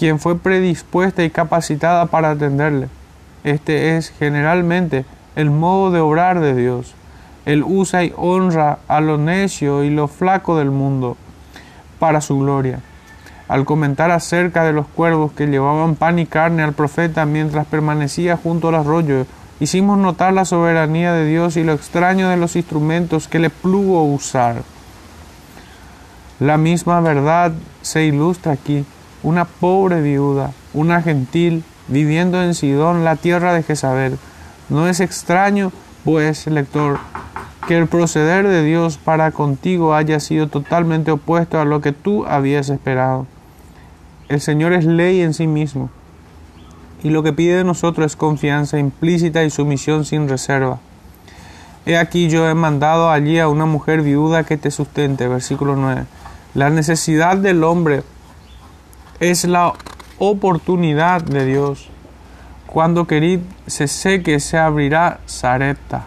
quien 0.00 0.18
fue 0.18 0.38
predispuesta 0.38 1.22
y 1.24 1.28
capacitada 1.28 2.06
para 2.06 2.30
atenderle. 2.30 2.88
Este 3.44 3.98
es 3.98 4.08
generalmente 4.18 5.04
el 5.36 5.50
modo 5.50 5.90
de 5.90 6.00
obrar 6.00 6.40
de 6.40 6.54
Dios. 6.54 6.94
Él 7.44 7.62
usa 7.62 8.02
y 8.04 8.14
honra 8.16 8.78
a 8.88 9.02
lo 9.02 9.18
necio 9.18 9.84
y 9.84 9.90
lo 9.90 10.08
flaco 10.08 10.56
del 10.56 10.70
mundo 10.70 11.18
para 11.98 12.22
su 12.22 12.38
gloria. 12.38 12.80
Al 13.46 13.66
comentar 13.66 14.10
acerca 14.10 14.64
de 14.64 14.72
los 14.72 14.86
cuervos 14.86 15.32
que 15.32 15.48
llevaban 15.48 15.96
pan 15.96 16.18
y 16.18 16.24
carne 16.24 16.62
al 16.62 16.72
profeta 16.72 17.26
mientras 17.26 17.66
permanecía 17.66 18.38
junto 18.38 18.68
al 18.68 18.76
arroyo, 18.76 19.26
hicimos 19.60 19.98
notar 19.98 20.32
la 20.32 20.46
soberanía 20.46 21.12
de 21.12 21.26
Dios 21.26 21.58
y 21.58 21.62
lo 21.62 21.74
extraño 21.74 22.30
de 22.30 22.38
los 22.38 22.56
instrumentos 22.56 23.28
que 23.28 23.38
le 23.38 23.50
plugo 23.50 24.02
usar. 24.04 24.62
La 26.38 26.56
misma 26.56 27.02
verdad 27.02 27.52
se 27.82 28.04
ilustra 28.04 28.52
aquí. 28.52 28.86
Una 29.22 29.44
pobre 29.44 30.00
viuda, 30.00 30.52
una 30.72 31.02
gentil, 31.02 31.64
viviendo 31.88 32.42
en 32.42 32.54
Sidón, 32.54 33.04
la 33.04 33.16
tierra 33.16 33.52
de 33.52 33.62
Jezabel. 33.62 34.18
No 34.68 34.88
es 34.88 35.00
extraño, 35.00 35.72
pues, 36.04 36.46
lector, 36.46 36.98
que 37.66 37.76
el 37.76 37.86
proceder 37.86 38.48
de 38.48 38.64
Dios 38.64 38.98
para 38.98 39.30
contigo 39.30 39.94
haya 39.94 40.20
sido 40.20 40.48
totalmente 40.48 41.10
opuesto 41.10 41.60
a 41.60 41.64
lo 41.64 41.80
que 41.80 41.92
tú 41.92 42.24
habías 42.26 42.68
esperado. 42.70 43.26
El 44.28 44.40
Señor 44.40 44.72
es 44.72 44.84
ley 44.84 45.20
en 45.20 45.34
sí 45.34 45.46
mismo, 45.46 45.90
y 47.02 47.10
lo 47.10 47.22
que 47.22 47.32
pide 47.32 47.56
de 47.56 47.64
nosotros 47.64 48.06
es 48.06 48.16
confianza 48.16 48.78
implícita 48.78 49.42
y 49.44 49.50
sumisión 49.50 50.04
sin 50.04 50.28
reserva. 50.28 50.78
He 51.86 51.96
aquí 51.96 52.28
yo 52.28 52.48
he 52.48 52.54
mandado 52.54 53.10
allí 53.10 53.38
a 53.38 53.48
una 53.48 53.64
mujer 53.64 54.02
viuda 54.02 54.44
que 54.44 54.56
te 54.56 54.70
sustente. 54.70 55.28
Versículo 55.28 55.76
9. 55.76 56.04
La 56.54 56.68
necesidad 56.70 57.36
del 57.36 57.64
hombre 57.64 58.02
es 59.20 59.44
la 59.44 59.74
oportunidad 60.18 61.20
de 61.22 61.44
Dios. 61.44 61.88
Cuando 62.66 63.06
querid 63.06 63.40
se 63.66 63.86
seque, 63.86 64.40
se 64.40 64.56
abrirá 64.56 65.20
Zarepta. 65.28 66.04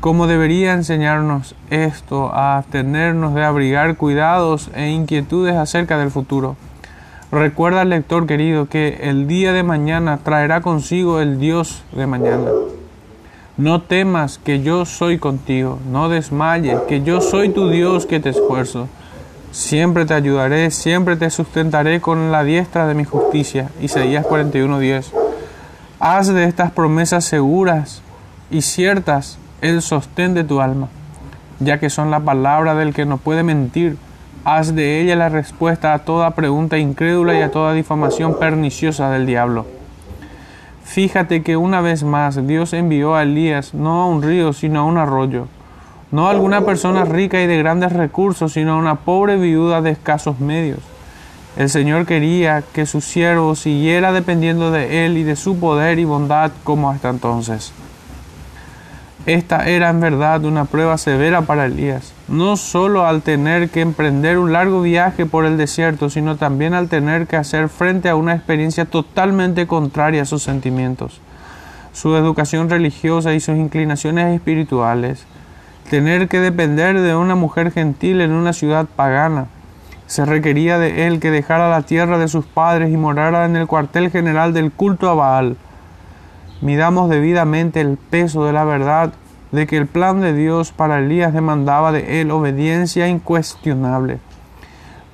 ¿Cómo 0.00 0.26
debería 0.26 0.72
enseñarnos 0.72 1.54
esto 1.68 2.32
a 2.32 2.56
abstenernos 2.56 3.34
de 3.34 3.44
abrigar 3.44 3.96
cuidados 3.96 4.70
e 4.74 4.88
inquietudes 4.88 5.56
acerca 5.56 5.98
del 5.98 6.10
futuro? 6.10 6.56
Recuerda, 7.30 7.84
lector 7.84 8.26
querido, 8.26 8.66
que 8.66 8.98
el 9.02 9.26
día 9.26 9.52
de 9.52 9.62
mañana 9.62 10.18
traerá 10.22 10.62
consigo 10.62 11.20
el 11.20 11.38
Dios 11.38 11.82
de 11.92 12.06
mañana. 12.06 12.50
No 13.58 13.82
temas 13.82 14.38
que 14.38 14.62
yo 14.62 14.86
soy 14.86 15.18
contigo, 15.18 15.80
no 15.90 16.08
desmayes, 16.08 16.80
que 16.88 17.02
yo 17.02 17.20
soy 17.20 17.50
tu 17.50 17.68
Dios 17.68 18.06
que 18.06 18.20
te 18.20 18.30
esfuerzo. 18.30 18.88
Siempre 19.56 20.04
te 20.04 20.12
ayudaré, 20.12 20.70
siempre 20.70 21.16
te 21.16 21.30
sustentaré 21.30 22.02
con 22.02 22.30
la 22.30 22.44
diestra 22.44 22.86
de 22.86 22.92
mi 22.92 23.04
justicia. 23.04 23.70
Isaías 23.80 24.26
41:10. 24.26 25.14
Haz 25.98 26.28
de 26.28 26.44
estas 26.44 26.72
promesas 26.72 27.24
seguras 27.24 28.02
y 28.50 28.60
ciertas 28.60 29.38
el 29.62 29.80
sostén 29.80 30.34
de 30.34 30.44
tu 30.44 30.60
alma, 30.60 30.88
ya 31.58 31.80
que 31.80 31.88
son 31.88 32.10
la 32.10 32.20
palabra 32.20 32.74
del 32.74 32.92
que 32.92 33.06
no 33.06 33.16
puede 33.16 33.42
mentir. 33.42 33.96
Haz 34.44 34.74
de 34.74 35.00
ella 35.00 35.16
la 35.16 35.30
respuesta 35.30 35.94
a 35.94 36.00
toda 36.00 36.32
pregunta 36.32 36.76
incrédula 36.76 37.34
y 37.34 37.40
a 37.40 37.50
toda 37.50 37.72
difamación 37.72 38.38
perniciosa 38.38 39.08
del 39.08 39.24
diablo. 39.24 39.64
Fíjate 40.84 41.42
que 41.42 41.56
una 41.56 41.80
vez 41.80 42.04
más 42.04 42.46
Dios 42.46 42.74
envió 42.74 43.14
a 43.14 43.22
Elías 43.22 43.72
no 43.72 44.02
a 44.02 44.06
un 44.06 44.22
río, 44.22 44.52
sino 44.52 44.80
a 44.80 44.84
un 44.84 44.98
arroyo, 44.98 45.48
no 46.10 46.28
a 46.28 46.30
alguna 46.30 46.62
persona 46.62 47.04
rica 47.04 47.40
y 47.42 47.46
de 47.46 47.58
grandes 47.58 47.92
recursos, 47.92 48.52
sino 48.52 48.72
a 48.72 48.76
una 48.76 48.96
pobre 48.96 49.36
viuda 49.36 49.82
de 49.82 49.90
escasos 49.90 50.40
medios. 50.40 50.80
El 51.56 51.70
Señor 51.70 52.04
quería 52.04 52.62
que 52.72 52.84
su 52.84 53.00
siervo 53.00 53.54
siguiera 53.54 54.12
dependiendo 54.12 54.70
de 54.70 55.06
él 55.06 55.16
y 55.16 55.22
de 55.22 55.36
su 55.36 55.58
poder 55.58 55.98
y 55.98 56.04
bondad 56.04 56.52
como 56.64 56.90
hasta 56.90 57.08
entonces. 57.08 57.72
Esta 59.26 59.66
era 59.66 59.90
en 59.90 59.98
verdad 59.98 60.44
una 60.44 60.66
prueba 60.66 60.96
severa 60.98 61.42
para 61.42 61.66
Elías, 61.66 62.12
no 62.28 62.56
solo 62.56 63.06
al 63.06 63.22
tener 63.22 63.70
que 63.70 63.80
emprender 63.80 64.38
un 64.38 64.52
largo 64.52 64.82
viaje 64.82 65.26
por 65.26 65.46
el 65.46 65.56
desierto, 65.56 66.10
sino 66.10 66.36
también 66.36 66.74
al 66.74 66.88
tener 66.88 67.26
que 67.26 67.34
hacer 67.34 67.68
frente 67.68 68.08
a 68.08 68.14
una 68.14 68.36
experiencia 68.36 68.84
totalmente 68.84 69.66
contraria 69.66 70.22
a 70.22 70.26
sus 70.26 70.44
sentimientos, 70.44 71.20
su 71.92 72.14
educación 72.14 72.70
religiosa 72.70 73.34
y 73.34 73.40
sus 73.40 73.56
inclinaciones 73.56 74.32
espirituales, 74.32 75.26
tener 75.88 76.28
que 76.28 76.40
depender 76.40 77.00
de 77.00 77.14
una 77.14 77.34
mujer 77.34 77.70
gentil 77.72 78.20
en 78.20 78.32
una 78.32 78.52
ciudad 78.52 78.86
pagana. 78.86 79.46
Se 80.06 80.24
requería 80.24 80.78
de 80.78 81.06
él 81.06 81.20
que 81.20 81.30
dejara 81.30 81.68
la 81.70 81.82
tierra 81.82 82.18
de 82.18 82.28
sus 82.28 82.44
padres 82.44 82.92
y 82.92 82.96
morara 82.96 83.44
en 83.44 83.56
el 83.56 83.66
cuartel 83.66 84.10
general 84.10 84.52
del 84.52 84.70
culto 84.70 85.08
a 85.08 85.14
Baal 85.14 85.56
midamos 86.60 87.10
debidamente 87.10 87.80
el 87.80 87.96
peso 87.96 88.44
de 88.44 88.52
la 88.52 88.64
verdad 88.64 89.12
de 89.52 89.66
que 89.66 89.76
el 89.76 89.86
plan 89.86 90.20
de 90.20 90.32
Dios 90.32 90.72
para 90.72 90.98
Elías 90.98 91.32
demandaba 91.32 91.92
de 91.92 92.20
él 92.20 92.30
obediencia 92.30 93.08
incuestionable. 93.08 94.18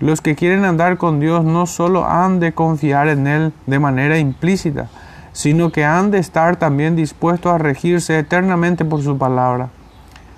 Los 0.01 0.21
que 0.21 0.35
quieren 0.35 0.65
andar 0.65 0.97
con 0.97 1.21
Dios 1.21 1.45
no 1.45 1.67
solo 1.67 2.07
han 2.07 2.41
de 2.41 2.53
confiar 2.53 3.07
en 3.09 3.29
Él 3.29 3.53
de 3.67 3.79
manera 3.79 4.19
implícita, 4.19 4.89
sino 5.33 5.71
que 5.71 5.85
han 5.85 6.11
de 6.11 6.19
estar 6.19 6.57
también 6.57 6.97
dispuestos 6.97 7.53
a 7.53 7.59
regirse 7.59 8.19
eternamente 8.19 8.85
por 8.85 9.01
su 9.03 9.17
palabra. 9.17 9.69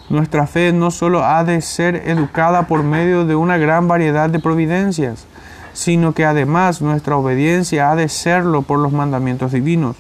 Nuestra 0.09 0.47
fe 0.47 0.73
no 0.73 0.91
solo 0.91 1.25
ha 1.25 1.45
de 1.45 1.61
ser 1.61 2.03
educada 2.07 2.67
por 2.67 2.83
medio 2.83 3.25
de 3.25 3.37
una 3.37 3.57
gran 3.57 3.89
variedad 3.89 4.29
de 4.29 4.39
providencias, 4.39 5.27
sino 5.73 6.13
que 6.13 6.25
además 6.25 6.83
nuestra 6.83 7.17
obediencia 7.17 7.91
ha 7.91 7.97
de 7.97 8.09
serlo 8.09 8.63
por 8.63 8.79
los 8.79 8.93
mandamientos 8.93 9.53
divinos. 9.53 9.97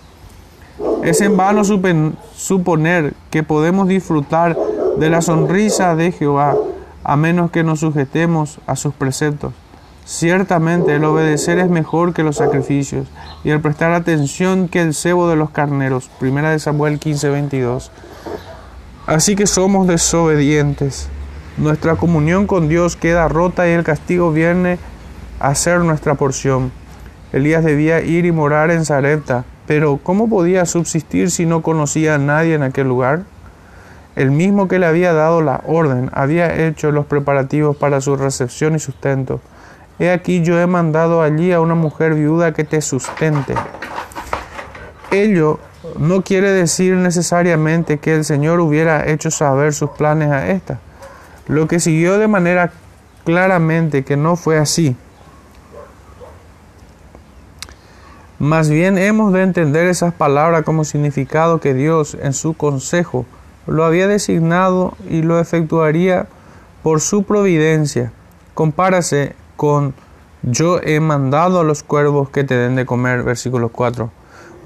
Es 1.02 1.20
en 1.20 1.36
vano 1.36 1.62
suponer 1.64 3.14
que 3.30 3.42
podemos 3.42 3.88
disfrutar 3.88 4.56
de 4.98 5.10
la 5.10 5.22
sonrisa 5.22 5.96
de 5.96 6.12
Jehová 6.12 6.54
a 7.02 7.16
menos 7.16 7.50
que 7.50 7.62
nos 7.62 7.80
sujetemos 7.80 8.60
a 8.66 8.76
sus 8.76 8.94
preceptos. 8.94 9.52
Ciertamente 10.04 10.94
el 10.96 11.04
obedecer 11.04 11.58
es 11.58 11.70
mejor 11.70 12.12
que 12.12 12.22
los 12.22 12.36
sacrificios 12.36 13.08
y 13.42 13.50
el 13.50 13.60
prestar 13.60 13.92
atención 13.92 14.68
que 14.68 14.82
el 14.82 14.94
cebo 14.94 15.28
de 15.28 15.36
los 15.36 15.50
carneros. 15.50 16.10
Primera 16.20 16.50
de 16.50 16.58
Samuel 16.58 17.00
15:22. 17.00 17.90
Así 19.06 19.36
que 19.36 19.46
somos 19.46 19.86
desobedientes. 19.86 21.08
Nuestra 21.56 21.96
comunión 21.96 22.46
con 22.46 22.68
Dios 22.68 22.96
queda 22.96 23.28
rota 23.28 23.68
y 23.68 23.72
el 23.72 23.84
castigo 23.84 24.32
viene 24.32 24.78
a 25.40 25.54
ser 25.54 25.80
nuestra 25.80 26.14
porción. 26.14 26.72
Elías 27.32 27.64
debía 27.64 28.00
ir 28.00 28.26
y 28.26 28.32
morar 28.32 28.70
en 28.70 28.84
Sarepta 28.84 29.44
pero 29.66 29.98
¿cómo 30.02 30.28
podía 30.28 30.66
subsistir 30.66 31.30
si 31.30 31.46
no 31.46 31.62
conocía 31.62 32.16
a 32.16 32.18
nadie 32.18 32.54
en 32.54 32.62
aquel 32.62 32.86
lugar? 32.86 33.24
el 34.16 34.30
mismo 34.30 34.68
que 34.68 34.78
le 34.78 34.86
había 34.86 35.12
dado 35.12 35.42
la 35.42 35.60
orden, 35.66 36.08
había 36.12 36.66
hecho 36.66 36.92
los 36.92 37.06
preparativos 37.06 37.76
para 37.76 38.00
su 38.00 38.16
recepción 38.16 38.76
y 38.76 38.78
sustento. 38.78 39.40
He 39.98 40.10
aquí 40.10 40.42
yo 40.42 40.60
he 40.60 40.68
mandado 40.68 41.20
allí 41.20 41.52
a 41.52 41.60
una 41.60 41.74
mujer 41.74 42.14
viuda 42.14 42.52
que 42.52 42.62
te 42.62 42.80
sustente. 42.80 43.54
Ello 45.10 45.58
no 45.98 46.22
quiere 46.22 46.50
decir 46.50 46.94
necesariamente 46.94 47.98
que 47.98 48.14
el 48.14 48.24
Señor 48.24 48.60
hubiera 48.60 49.08
hecho 49.08 49.30
saber 49.30 49.72
sus 49.72 49.90
planes 49.90 50.30
a 50.30 50.50
esta. 50.50 50.78
Lo 51.46 51.68
que 51.68 51.80
siguió 51.80 52.18
de 52.18 52.28
manera 52.28 52.72
claramente 53.24 54.04
que 54.04 54.16
no 54.16 54.36
fue 54.36 54.58
así. 54.58 54.96
Más 58.38 58.68
bien 58.68 58.98
hemos 58.98 59.32
de 59.32 59.42
entender 59.42 59.86
esas 59.86 60.12
palabras 60.12 60.64
como 60.64 60.84
significado 60.84 61.60
que 61.60 61.72
Dios 61.72 62.16
en 62.20 62.32
su 62.32 62.54
consejo 62.54 63.26
lo 63.66 63.84
había 63.84 64.06
designado 64.06 64.96
y 65.08 65.22
lo 65.22 65.38
efectuaría 65.38 66.26
por 66.82 67.00
su 67.00 67.22
providencia. 67.22 68.12
Compárase 68.54 69.34
con 69.56 69.94
yo 70.42 70.78
he 70.82 71.00
mandado 71.00 71.60
a 71.60 71.64
los 71.64 71.82
cuervos 71.82 72.28
que 72.28 72.44
te 72.44 72.54
den 72.54 72.76
de 72.76 72.84
comer, 72.84 73.22
versículo 73.22 73.70
4. 73.70 74.10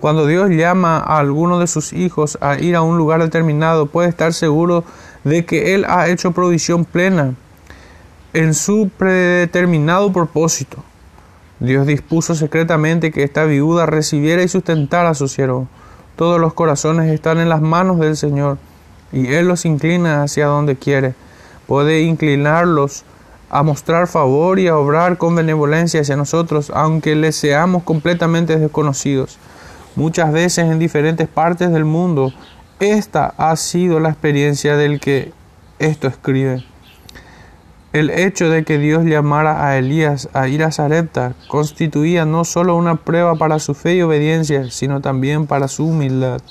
Cuando 0.01 0.27
Dios 0.27 0.51
llama 0.51 0.99
a 0.99 1.19
alguno 1.19 1.59
de 1.59 1.67
sus 1.67 1.93
hijos 1.93 2.39
a 2.41 2.57
ir 2.59 2.77
a 2.77 2.83
un 2.83 2.97
lugar 2.97 3.21
determinado, 3.21 3.87
puede 3.87 4.09
estar 4.09 4.33
seguro 4.33 4.85
de 5.25 5.45
que 5.45 5.75
Él 5.75 5.85
ha 5.89 6.09
hecho 6.09 6.31
provisión 6.31 6.85
plena 6.85 7.35
en 8.33 8.55
su 8.55 8.91
predeterminado 8.97 10.13
propósito. 10.13 10.85
Dios 11.59 11.85
dispuso 11.87 12.37
secretamente 12.37 13.11
que 13.11 13.25
esta 13.25 13.45
viuda 13.45 13.87
recibiera 13.87 14.45
y 14.45 14.49
sustentara 14.49 15.11
a 15.11 15.15
su 15.15 15.27
siervo. 15.27 15.67
Todos 16.15 16.41
los 16.41 16.55
corazones 16.55 17.13
están 17.13 17.39
en 17.39 17.49
las 17.49 17.61
manos 17.61 17.99
del 17.99 18.17
Señor 18.17 18.59
y 19.11 19.33
Él 19.33 19.49
los 19.49 19.65
inclina 19.65 20.23
hacia 20.23 20.47
donde 20.47 20.77
quiere. 20.77 21.15
Puede 21.67 22.03
inclinarlos 22.03 23.05
a 23.51 23.65
mostrar 23.65 24.07
favor 24.07 24.61
y 24.61 24.69
a 24.69 24.77
obrar 24.77 25.19
con 25.19 25.35
benevolencia 25.35 26.03
hacia 26.03 26.17
nosotros, 26.17 26.71
aunque 26.73 27.17
les 27.17 27.35
seamos 27.35 27.83
completamente 27.83 28.57
desconocidos. 28.59 29.39
Muchas 29.99 30.31
veces 30.31 30.71
en 30.71 30.79
diferentes 30.79 31.27
partes 31.27 31.73
del 31.73 31.85
mundo, 31.85 32.33
esta 32.79 33.35
ha 33.37 33.57
sido 33.57 33.99
la 33.99 34.11
experiencia 34.11 34.77
del 34.77 35.01
que 35.01 35.33
esto 35.81 36.07
escribe. 36.07 36.65
El 37.93 38.11
hecho 38.11 38.49
de 38.49 38.63
que 38.63 38.79
Dios 38.79 39.05
llamara 39.05 39.67
a 39.67 39.77
Elías 39.77 40.29
a 40.35 40.47
ir 40.47 40.63
a 40.63 40.71
Sarepta 40.71 41.35
constituía 41.49 42.25
no 42.25 42.45
solo 42.45 42.77
una 42.77 42.95
prueba 42.95 43.35
para 43.35 43.59
su 43.59 43.75
fe 43.75 43.97
y 43.97 44.03
obediencia, 44.03 44.71
sino 44.71 45.01
también 45.01 45.49
para 45.49 45.67
su 45.67 45.87
humildad. 45.87 46.43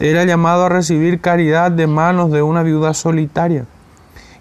Era 0.00 0.24
llamado 0.24 0.64
a 0.64 0.70
recibir 0.70 1.20
caridad 1.20 1.70
de 1.70 1.86
manos 1.86 2.32
de 2.32 2.40
una 2.40 2.62
viuda 2.62 2.94
solitaria. 2.94 3.66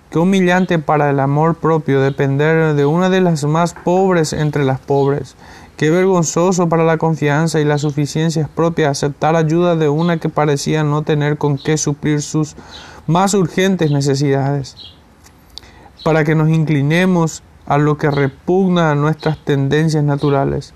Qué 0.10 0.20
humillante 0.20 0.80
para 0.80 1.10
el 1.10 1.20
amor 1.20 1.56
propio 1.56 2.00
depender 2.00 2.76
de 2.76 2.86
una 2.86 3.10
de 3.10 3.20
las 3.20 3.44
más 3.44 3.74
pobres 3.74 4.32
entre 4.32 4.64
las 4.64 4.80
pobres. 4.80 5.36
Qué 5.82 5.90
vergonzoso 5.90 6.70
para 6.70 6.84
la 6.84 7.00
confianza 7.00 7.60
y 7.60 7.66
las 7.66 7.82
suficiencias 7.82 8.48
propias 8.48 8.92
aceptar 8.92 9.36
ayuda 9.36 9.76
de 9.76 9.90
una 9.90 10.18
que 10.18 10.30
parecía 10.30 10.84
no 10.84 11.02
tener 11.02 11.40
con 11.40 11.58
qué 11.58 11.76
suplir 11.76 12.22
sus 12.22 12.56
más 13.08 13.34
urgentes 13.34 13.90
necesidades. 13.90 14.76
Para 16.04 16.24
que 16.24 16.36
nos 16.36 16.50
inclinemos 16.50 17.42
a 17.66 17.80
lo 17.80 17.98
que 17.98 18.12
repugna 18.12 18.92
a 18.92 18.96
nuestras 18.96 19.44
tendencias 19.44 20.04
naturales. 20.04 20.76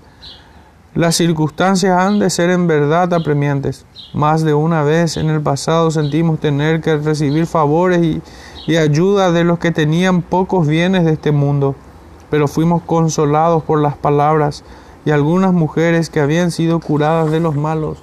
Las 0.92 1.14
circunstancias 1.14 1.96
han 1.96 2.18
de 2.18 2.28
ser 2.28 2.50
en 2.50 2.66
verdad 2.66 3.14
apremiantes. 3.14 3.86
Más 4.12 4.42
de 4.42 4.54
una 4.54 4.82
vez 4.82 5.16
en 5.16 5.30
el 5.30 5.40
pasado 5.40 5.92
sentimos 5.92 6.40
tener 6.40 6.80
que 6.80 6.96
recibir 6.96 7.46
favores 7.46 8.02
y 8.02 8.20
y 8.66 8.74
ayuda 8.74 9.30
de 9.30 9.44
los 9.44 9.60
que 9.60 9.70
tenían 9.70 10.22
pocos 10.22 10.66
bienes 10.66 11.04
de 11.04 11.12
este 11.12 11.30
mundo, 11.30 11.76
pero 12.28 12.48
fuimos 12.48 12.82
consolados 12.82 13.62
por 13.62 13.80
las 13.80 13.96
palabras 13.96 14.64
y 15.06 15.12
algunas 15.12 15.52
mujeres 15.52 16.10
que 16.10 16.18
habían 16.18 16.50
sido 16.50 16.80
curadas 16.80 17.30
de 17.30 17.38
los 17.38 17.54
malos 17.54 18.02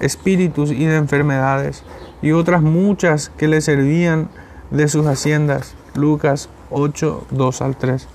espíritus 0.00 0.72
y 0.72 0.86
de 0.86 0.96
enfermedades, 0.96 1.84
y 2.22 2.32
otras 2.32 2.62
muchas 2.62 3.28
que 3.36 3.46
le 3.46 3.60
servían 3.60 4.30
de 4.70 4.88
sus 4.88 5.06
haciendas. 5.06 5.74
Lucas 5.94 6.48
8, 6.70 7.26
2 7.30 7.62
al 7.62 7.76
3. 7.76 8.08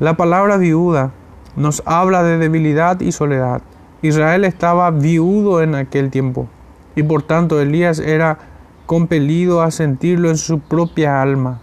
La 0.00 0.18
palabra 0.18 0.58
viuda 0.58 1.12
nos 1.56 1.82
habla 1.86 2.22
de 2.22 2.36
debilidad 2.36 3.00
y 3.00 3.10
soledad. 3.10 3.62
Israel 4.02 4.44
estaba 4.44 4.90
viudo 4.90 5.62
en 5.62 5.76
aquel 5.76 6.10
tiempo, 6.10 6.46
y 6.94 7.04
por 7.04 7.22
tanto 7.22 7.58
Elías 7.58 8.00
era 8.00 8.36
compelido 8.84 9.62
a 9.62 9.70
sentirlo 9.70 10.28
en 10.28 10.36
su 10.36 10.60
propia 10.60 11.22
alma. 11.22 11.62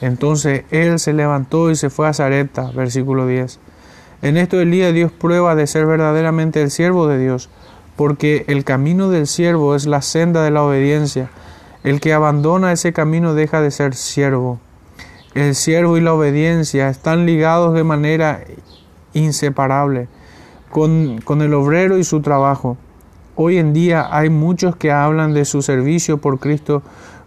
Entonces 0.00 0.62
él 0.70 1.00
se 1.00 1.12
levantó 1.12 1.72
y 1.72 1.74
se 1.74 1.90
fue 1.90 2.06
a 2.06 2.14
Zarepta, 2.14 2.70
versículo 2.70 3.26
10. 3.26 3.58
En 4.22 4.36
esto 4.36 4.60
Elías 4.60 4.94
dio 4.94 5.08
prueba 5.10 5.56
de 5.56 5.66
ser 5.66 5.84
verdaderamente 5.84 6.62
el 6.62 6.70
siervo 6.70 7.08
de 7.08 7.18
Dios, 7.18 7.50
porque 7.96 8.44
el 8.46 8.62
camino 8.62 9.10
del 9.10 9.26
siervo 9.26 9.74
es 9.74 9.84
la 9.84 10.00
senda 10.00 10.44
de 10.44 10.52
la 10.52 10.62
obediencia. 10.62 11.28
El 11.82 12.00
que 12.00 12.12
abandona 12.12 12.70
ese 12.70 12.92
camino 12.92 13.34
deja 13.34 13.60
de 13.60 13.72
ser 13.72 13.96
siervo. 13.96 14.60
El 15.34 15.56
siervo 15.56 15.96
y 15.96 16.00
la 16.00 16.14
obediencia 16.14 16.88
están 16.88 17.26
ligados 17.26 17.74
de 17.74 17.82
manera 17.82 18.44
inseparable 19.12 20.06
con, 20.70 21.20
con 21.22 21.42
el 21.42 21.52
obrero 21.52 21.98
y 21.98 22.04
su 22.04 22.20
trabajo. 22.20 22.76
Hoy 23.34 23.58
en 23.58 23.72
día 23.72 24.06
hay 24.08 24.30
muchos 24.30 24.76
que 24.76 24.92
hablan 24.92 25.34
de 25.34 25.44
su 25.44 25.62
servicio 25.62 26.18
por 26.18 26.38
Cristo 26.38 26.82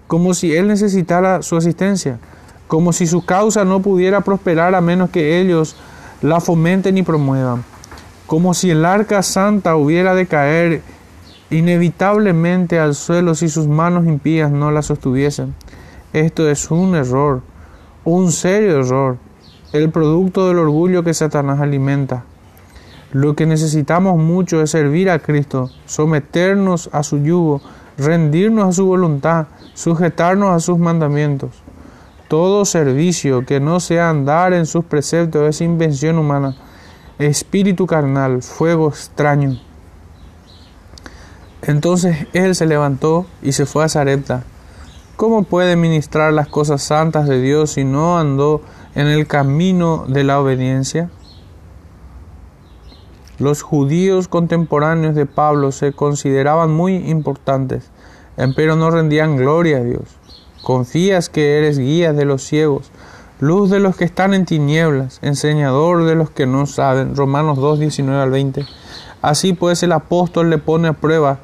como 0.07 0.33
si 0.33 0.55
Él 0.55 0.69
necesitara 0.69 1.41
su 1.41 1.57
asistencia, 1.57 2.19
como 2.67 2.93
si 2.93 3.05
su 3.05 3.25
causa 3.25 3.65
no 3.65 3.81
pudiera 3.81 4.21
prosperar 4.21 4.75
a 4.75 4.81
menos 4.81 5.09
que 5.09 5.41
ellos 5.41 5.75
la 6.25 6.41
fomenten 6.41 6.97
y 6.97 7.03
promuevan, 7.03 7.63
como 8.25 8.55
si 8.55 8.71
el 8.71 8.83
arca 8.83 9.21
santa 9.21 9.75
hubiera 9.75 10.15
de 10.15 10.25
caer 10.25 10.81
inevitablemente 11.51 12.79
al 12.79 12.95
suelo 12.95 13.35
si 13.35 13.47
sus 13.47 13.67
manos 13.67 14.07
impías 14.07 14.51
no 14.51 14.71
la 14.71 14.81
sostuviesen. 14.81 15.53
Esto 16.13 16.49
es 16.49 16.71
un 16.71 16.95
error, 16.95 17.43
un 18.05 18.31
serio 18.31 18.79
error, 18.79 19.17
el 19.71 19.91
producto 19.91 20.47
del 20.47 20.57
orgullo 20.57 21.03
que 21.03 21.13
Satanás 21.13 21.59
alimenta. 21.59 22.23
Lo 23.11 23.35
que 23.35 23.45
necesitamos 23.45 24.17
mucho 24.17 24.63
es 24.63 24.71
servir 24.71 25.11
a 25.11 25.19
Cristo, 25.19 25.69
someternos 25.85 26.89
a 26.91 27.03
su 27.03 27.19
yugo, 27.19 27.61
rendirnos 27.99 28.69
a 28.69 28.71
su 28.71 28.87
voluntad, 28.87 29.45
sujetarnos 29.75 30.55
a 30.55 30.59
sus 30.59 30.79
mandamientos. 30.79 31.64
Todo 32.27 32.65
servicio 32.65 33.45
que 33.45 33.59
no 33.59 33.79
sea 33.79 34.09
andar 34.09 34.53
en 34.53 34.65
sus 34.65 34.83
preceptos 34.83 35.47
es 35.47 35.61
invención 35.61 36.17
humana, 36.17 36.55
espíritu 37.19 37.85
carnal, 37.85 38.41
fuego 38.41 38.89
extraño. 38.89 39.59
Entonces 41.61 42.27
él 42.33 42.55
se 42.55 42.65
levantó 42.65 43.27
y 43.43 43.51
se 43.51 43.67
fue 43.67 43.83
a 43.83 43.89
Sarepta. 43.89 44.43
¿Cómo 45.15 45.43
puede 45.43 45.75
ministrar 45.75 46.33
las 46.33 46.47
cosas 46.47 46.81
santas 46.81 47.27
de 47.27 47.39
Dios 47.41 47.71
si 47.71 47.83
no 47.83 48.17
andó 48.17 48.61
en 48.95 49.07
el 49.07 49.27
camino 49.27 50.05
de 50.07 50.23
la 50.23 50.39
obediencia? 50.39 51.09
Los 53.37 53.61
judíos 53.61 54.27
contemporáneos 54.27 55.13
de 55.13 55.25
Pablo 55.25 55.71
se 55.71 55.93
consideraban 55.93 56.71
muy 56.71 56.95
importantes, 57.09 57.91
pero 58.55 58.75
no 58.75 58.89
rendían 58.89 59.37
gloria 59.37 59.77
a 59.77 59.83
Dios. 59.83 60.03
Confías 60.65 61.29
que 61.29 61.59
eres 61.59 61.77
guía 61.77 62.11
de 62.11 62.25
los 62.25 62.43
ciegos, 62.43 62.91
luz 63.39 63.69
de 63.69 63.79
los 63.79 63.95
que 63.95 64.03
están 64.03 64.33
en 64.33 64.45
tinieblas, 64.45 65.19
enseñador 65.21 66.05
de 66.05 66.15
los 66.15 66.31
que 66.31 66.47
no 66.47 66.65
saben. 66.65 67.15
Romanos 67.15 67.59
2, 67.59 67.79
19 67.79 68.21
al 68.21 68.31
20. 68.31 68.65
Así 69.21 69.53
pues 69.53 69.83
el 69.83 69.91
apóstol 69.91 70.49
le 70.49 70.57
pone 70.57 70.87
a 70.87 70.93
prueba, 70.93 71.37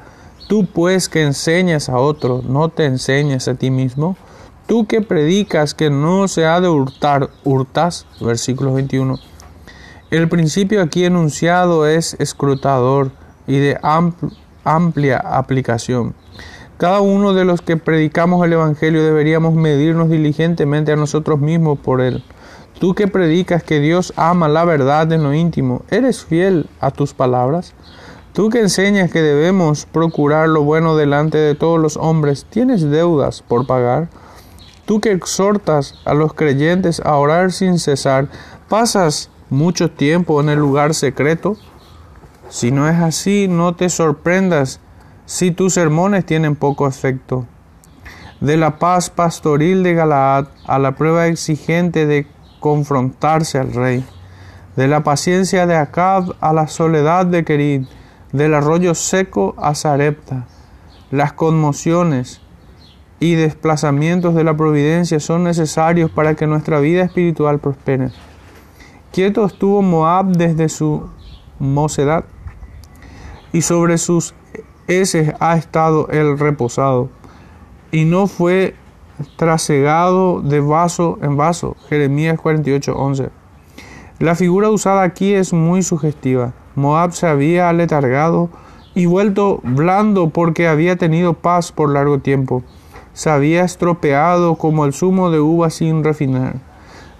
tú 0.48 0.66
pues 0.66 1.08
que 1.08 1.22
enseñas 1.22 1.88
a 1.88 1.98
otro, 1.98 2.42
no 2.46 2.68
te 2.68 2.84
enseñas 2.84 3.46
a 3.46 3.54
ti 3.54 3.70
mismo. 3.70 4.16
Tú 4.66 4.86
que 4.86 5.00
predicas 5.02 5.72
que 5.72 5.88
no 5.88 6.26
se 6.26 6.44
ha 6.44 6.60
de 6.60 6.68
hurtar, 6.68 7.30
hurtas, 7.44 8.06
versículo 8.20 8.74
21 8.74 9.20
el 10.12 10.28
principio 10.28 10.82
aquí 10.82 11.06
enunciado 11.06 11.86
es 11.86 12.16
escrutador 12.18 13.12
y 13.46 13.56
de 13.56 13.80
amplia 14.62 15.16
aplicación. 15.16 16.14
Cada 16.82 17.00
uno 17.00 17.32
de 17.32 17.44
los 17.44 17.62
que 17.62 17.76
predicamos 17.76 18.44
el 18.44 18.54
Evangelio 18.54 19.04
deberíamos 19.04 19.54
medirnos 19.54 20.10
diligentemente 20.10 20.90
a 20.90 20.96
nosotros 20.96 21.38
mismos 21.38 21.78
por 21.78 22.00
él. 22.00 22.24
Tú 22.80 22.96
que 22.96 23.06
predicas 23.06 23.62
que 23.62 23.78
Dios 23.78 24.12
ama 24.16 24.48
la 24.48 24.64
verdad 24.64 25.12
en 25.12 25.22
lo 25.22 25.32
íntimo, 25.32 25.82
¿eres 25.92 26.24
fiel 26.24 26.68
a 26.80 26.90
tus 26.90 27.14
palabras? 27.14 27.72
Tú 28.32 28.50
que 28.50 28.58
enseñas 28.58 29.12
que 29.12 29.22
debemos 29.22 29.86
procurar 29.86 30.48
lo 30.48 30.64
bueno 30.64 30.96
delante 30.96 31.38
de 31.38 31.54
todos 31.54 31.78
los 31.78 31.96
hombres, 31.96 32.46
¿tienes 32.50 32.82
deudas 32.82 33.42
por 33.42 33.64
pagar? 33.64 34.08
Tú 34.84 35.00
que 35.00 35.12
exhortas 35.12 35.94
a 36.04 36.14
los 36.14 36.34
creyentes 36.34 36.98
a 37.04 37.14
orar 37.14 37.52
sin 37.52 37.78
cesar, 37.78 38.26
¿pasas 38.68 39.30
mucho 39.50 39.88
tiempo 39.88 40.40
en 40.40 40.48
el 40.48 40.58
lugar 40.58 40.94
secreto? 40.94 41.56
Si 42.48 42.72
no 42.72 42.88
es 42.88 42.96
así, 42.96 43.46
no 43.46 43.76
te 43.76 43.88
sorprendas 43.88 44.80
si 45.32 45.50
tus 45.50 45.72
sermones 45.72 46.26
tienen 46.26 46.56
poco 46.56 46.86
efecto. 46.86 47.46
de 48.42 48.58
la 48.58 48.78
paz 48.78 49.08
pastoril 49.08 49.82
de 49.82 49.94
Galaad 49.94 50.48
a 50.66 50.78
la 50.78 50.92
prueba 50.92 51.28
exigente 51.28 52.06
de 52.06 52.26
confrontarse 52.60 53.56
al 53.56 53.72
rey, 53.72 54.04
de 54.76 54.88
la 54.88 55.04
paciencia 55.04 55.66
de 55.66 55.76
Acab 55.76 56.34
a 56.40 56.52
la 56.52 56.66
soledad 56.66 57.24
de 57.24 57.44
Querid, 57.44 57.86
del 58.32 58.52
arroyo 58.52 58.94
seco 58.94 59.54
a 59.56 59.74
Sarepta. 59.74 60.46
Las 61.10 61.32
conmociones 61.32 62.42
y 63.18 63.34
desplazamientos 63.34 64.34
de 64.34 64.44
la 64.44 64.54
providencia 64.56 65.18
son 65.18 65.44
necesarios 65.44 66.10
para 66.10 66.34
que 66.34 66.46
nuestra 66.46 66.78
vida 66.80 67.04
espiritual 67.04 67.58
prospere. 67.58 68.10
Quieto 69.12 69.46
estuvo 69.46 69.80
Moab 69.80 70.32
desde 70.36 70.68
su 70.68 71.08
mocedad, 71.58 72.24
y 73.52 73.62
sobre 73.62 73.98
sus 73.98 74.34
heces 75.00 75.32
ha 75.40 75.56
estado 75.56 76.08
el 76.08 76.38
reposado, 76.38 77.08
y 77.90 78.04
no 78.04 78.26
fue 78.26 78.74
trasegado 79.36 80.40
de 80.40 80.60
vaso 80.60 81.18
en 81.22 81.36
vaso. 81.36 81.76
Jeremías 81.88 82.38
48, 82.38 82.96
11. 82.96 83.30
La 84.18 84.34
figura 84.34 84.70
usada 84.70 85.02
aquí 85.02 85.34
es 85.34 85.52
muy 85.52 85.82
sugestiva. 85.82 86.52
Moab 86.74 87.12
se 87.12 87.26
había 87.26 87.68
aletargado 87.68 88.50
y 88.94 89.06
vuelto 89.06 89.60
blando 89.62 90.30
porque 90.30 90.68
había 90.68 90.96
tenido 90.96 91.34
paz 91.34 91.72
por 91.72 91.90
largo 91.90 92.18
tiempo. 92.18 92.62
Se 93.14 93.30
había 93.30 93.64
estropeado 93.64 94.56
como 94.56 94.84
el 94.84 94.92
zumo 94.92 95.30
de 95.30 95.40
uva 95.40 95.70
sin 95.70 96.04
refinar. 96.04 96.56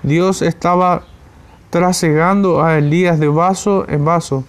Dios 0.03 0.43
estaba 0.43 1.03
trasegando 1.71 2.63
a 2.63 2.79
Elías 2.79 3.19
de 3.19 3.29
vaso 3.29 3.85
en 3.89 4.05
vaso 4.05 4.45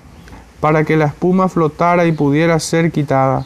para 0.64 0.86
que 0.86 0.96
la 0.96 1.08
espuma 1.08 1.50
flotara 1.50 2.06
y 2.06 2.14
pudiera 2.14 2.58
ser 2.58 2.94
quitada. 2.94 3.46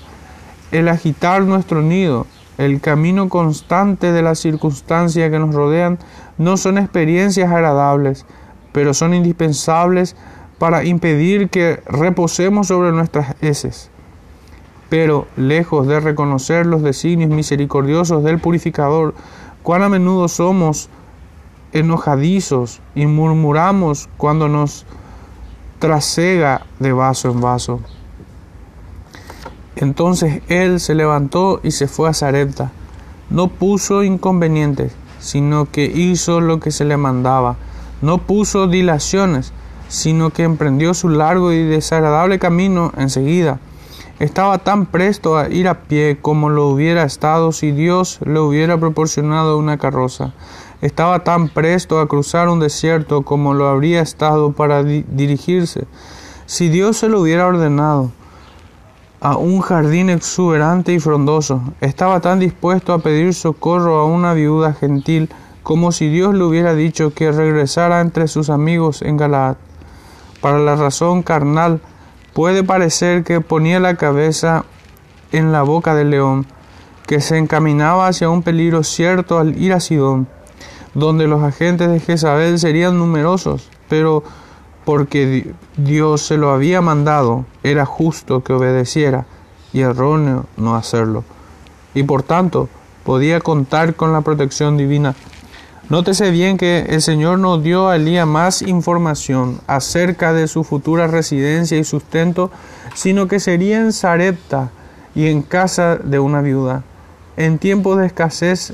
El 0.72 0.88
agitar 0.88 1.42
nuestro 1.42 1.82
nido, 1.82 2.28
el 2.60 2.80
camino 2.80 3.28
constante 3.28 4.12
de 4.12 4.22
las 4.22 4.38
circunstancias 4.38 5.32
que 5.32 5.40
nos 5.40 5.56
rodean, 5.56 5.98
no 6.38 6.58
son 6.58 6.78
experiencias 6.78 7.52
agradables, 7.52 8.24
pero 8.72 8.94
son 8.94 9.16
indispensables 9.16 10.16
para 10.60 10.84
impedir 10.84 11.50
que 11.50 11.82
reposemos 11.88 12.68
sobre 12.68 12.92
nuestras 12.92 13.36
heces. 13.42 13.90
Pero, 14.88 15.26
lejos 15.38 15.88
de 15.88 16.00
reconocer 16.00 16.68
los 16.68 16.84
designios 16.84 17.32
misericordiosos 17.32 18.24
del 18.24 18.38
purificador, 18.38 19.16
cuán 19.64 19.82
a 19.82 19.90
menudo 19.90 20.28
somos 20.28 20.88
enojadizos 21.74 22.80
y 22.94 23.08
murmuramos 23.08 24.08
cuando 24.18 24.48
nos 24.50 24.86
trasega 25.80 26.66
de 26.80 26.92
vaso 26.92 27.30
en 27.30 27.42
vaso. 27.42 27.80
Entonces 29.76 30.42
él 30.48 30.80
se 30.80 30.96
levantó 30.96 31.60
y 31.64 31.72
se 31.72 31.88
fue 31.88 32.10
a 32.10 32.14
Sarepta. 32.14 32.72
No 33.30 33.48
puso 33.48 34.04
inconvenientes, 34.04 34.94
sino 35.20 35.70
que 35.70 35.86
hizo 35.86 36.42
lo 36.42 36.60
que 36.60 36.72
se 36.72 36.86
le 36.86 36.98
mandaba. 36.98 37.58
No 38.02 38.18
puso 38.20 38.68
dilaciones, 38.68 39.54
sino 39.88 40.32
que 40.32 40.44
emprendió 40.44 40.94
su 40.94 41.10
largo 41.10 41.52
y 41.52 41.64
desagradable 41.64 42.40
camino 42.40 42.92
enseguida. 42.98 43.60
Estaba 44.20 44.58
tan 44.58 44.88
presto 44.88 45.38
a 45.38 45.48
ir 45.48 45.68
a 45.68 45.82
pie 45.82 46.18
como 46.20 46.50
lo 46.50 46.68
hubiera 46.68 47.04
estado 47.04 47.52
si 47.52 47.72
Dios 47.72 48.20
le 48.26 48.40
hubiera 48.40 48.80
proporcionado 48.80 49.60
una 49.60 49.78
carroza. 49.78 50.34
Estaba 50.82 51.24
tan 51.24 51.50
presto 51.50 52.00
a 52.00 52.08
cruzar 52.08 52.50
un 52.50 52.60
desierto 52.60 53.24
como 53.24 53.54
lo 53.54 53.68
habría 53.68 54.02
estado 54.02 54.52
para 54.52 54.84
dirigirse 54.84 55.86
si 56.46 56.70
Dios 56.70 56.98
se 56.98 57.10
lo 57.10 57.22
hubiera 57.22 57.46
ordenado 57.46 58.12
a 59.20 59.36
un 59.36 59.62
jardín 59.62 60.10
exuberante 60.10 60.94
y 60.94 61.00
frondoso. 61.00 61.62
Estaba 61.82 62.22
tan 62.22 62.40
dispuesto 62.40 62.94
a 62.94 63.00
pedir 63.00 63.34
socorro 63.34 63.98
a 63.98 64.06
una 64.06 64.34
viuda 64.34 64.74
gentil 64.74 65.30
como 65.64 65.92
si 65.92 66.08
Dios 66.08 66.34
le 66.34 66.44
hubiera 66.44 66.74
dicho 66.74 67.14
que 67.14 67.32
regresara 67.32 68.00
entre 68.00 68.28
sus 68.28 68.50
amigos 68.50 69.02
en 69.02 69.18
Galaad. 69.18 69.58
Para 70.40 70.60
la 70.60 70.76
razón 70.76 71.24
carnal 71.24 71.82
puede 72.34 72.64
parecer 72.64 73.24
que 73.24 73.42
ponía 73.42 73.80
la 73.80 73.96
cabeza 73.96 74.64
en 75.34 75.52
la 75.52 75.64
boca 75.64 75.96
del 75.96 76.12
león, 76.12 76.46
que 77.08 77.20
se 77.20 77.38
encaminaba 77.38 78.08
hacia 78.08 78.30
un 78.30 78.44
peligro 78.44 78.84
cierto 78.84 79.40
al 79.40 79.62
ir 79.62 79.74
a 79.74 79.82
Sidón, 79.82 80.30
donde 80.98 81.28
los 81.28 81.44
agentes 81.44 81.92
de 81.92 82.00
Jezabel 82.00 82.58
serían 82.58 82.98
numerosos, 82.98 83.70
pero 83.88 84.24
porque 84.84 85.54
Dios 85.78 86.24
se 86.24 86.38
lo 86.38 86.50
había 86.50 86.82
mandado, 86.82 87.46
era 87.62 87.86
justo 87.86 88.44
que 88.44 88.54
obedeciera 88.54 89.28
y 89.72 89.82
erróneo 89.82 90.48
no 90.58 90.76
hacerlo. 90.76 91.24
Y 91.94 92.02
por 92.02 92.24
tanto, 92.24 92.68
podía 93.04 93.40
contar 93.42 93.94
con 93.94 94.12
la 94.12 94.22
protección 94.22 94.76
divina. 94.76 95.14
Nótese 95.88 96.32
bien 96.32 96.58
que 96.58 96.88
el 96.90 97.04
Señor 97.04 97.38
nos 97.38 97.62
dio 97.62 97.90
a 97.90 97.98
Elías 97.98 98.26
más 98.26 98.64
información 98.64 99.62
acerca 99.68 100.34
de 100.34 100.48
su 100.48 100.64
futura 100.64 101.06
residencia 101.06 101.78
y 101.78 101.84
sustento, 101.84 102.50
sino 102.96 103.28
que 103.28 103.40
sería 103.40 103.78
en 103.78 103.94
Sarepta 103.94 104.72
y 105.14 105.28
en 105.28 105.44
casa 105.44 105.98
de 105.98 106.18
una 106.18 106.42
viuda. 106.42 106.82
En 107.38 107.60
tiempos 107.60 108.00
de 108.00 108.08
escasez 108.08 108.74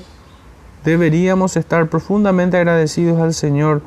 deberíamos 0.84 1.58
estar 1.58 1.88
profundamente 1.88 2.58
agradecidos 2.58 3.20
al 3.20 3.34
Señor 3.34 3.82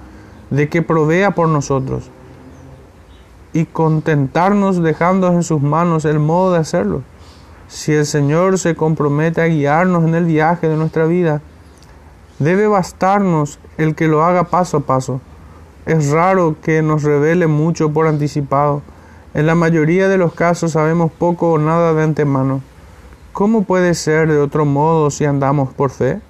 de 0.50 0.68
que 0.68 0.82
provea 0.82 1.32
por 1.32 1.48
nosotros 1.48 2.10
y 3.52 3.64
contentarnos 3.64 4.82
dejando 4.82 5.28
en 5.28 5.42
sus 5.42 5.62
manos 5.62 6.04
el 6.04 6.18
modo 6.18 6.52
de 6.52 6.58
hacerlo. 6.58 7.02
Si 7.68 7.92
el 7.92 8.06
Señor 8.06 8.58
se 8.58 8.74
compromete 8.74 9.40
a 9.40 9.46
guiarnos 9.46 10.04
en 10.04 10.14
el 10.14 10.24
viaje 10.24 10.68
de 10.68 10.76
nuestra 10.76 11.06
vida, 11.06 11.40
debe 12.38 12.66
bastarnos 12.66 13.58
el 13.78 13.94
que 13.94 14.08
lo 14.08 14.22
haga 14.24 14.44
paso 14.44 14.78
a 14.78 14.80
paso. 14.80 15.20
Es 15.86 16.10
raro 16.10 16.56
que 16.62 16.82
nos 16.82 17.02
revele 17.02 17.46
mucho 17.46 17.92
por 17.92 18.06
anticipado. 18.06 18.82
En 19.34 19.46
la 19.46 19.54
mayoría 19.54 20.08
de 20.08 20.18
los 20.18 20.34
casos 20.34 20.72
sabemos 20.72 21.10
poco 21.10 21.52
o 21.52 21.58
nada 21.58 21.94
de 21.94 22.02
antemano. 22.02 22.60
¿Cómo 23.32 23.64
puede 23.64 23.94
ser 23.94 24.28
de 24.28 24.38
otro 24.38 24.64
modo 24.64 25.10
si 25.10 25.24
andamos 25.24 25.72
por 25.72 25.90
fe? 25.90 26.20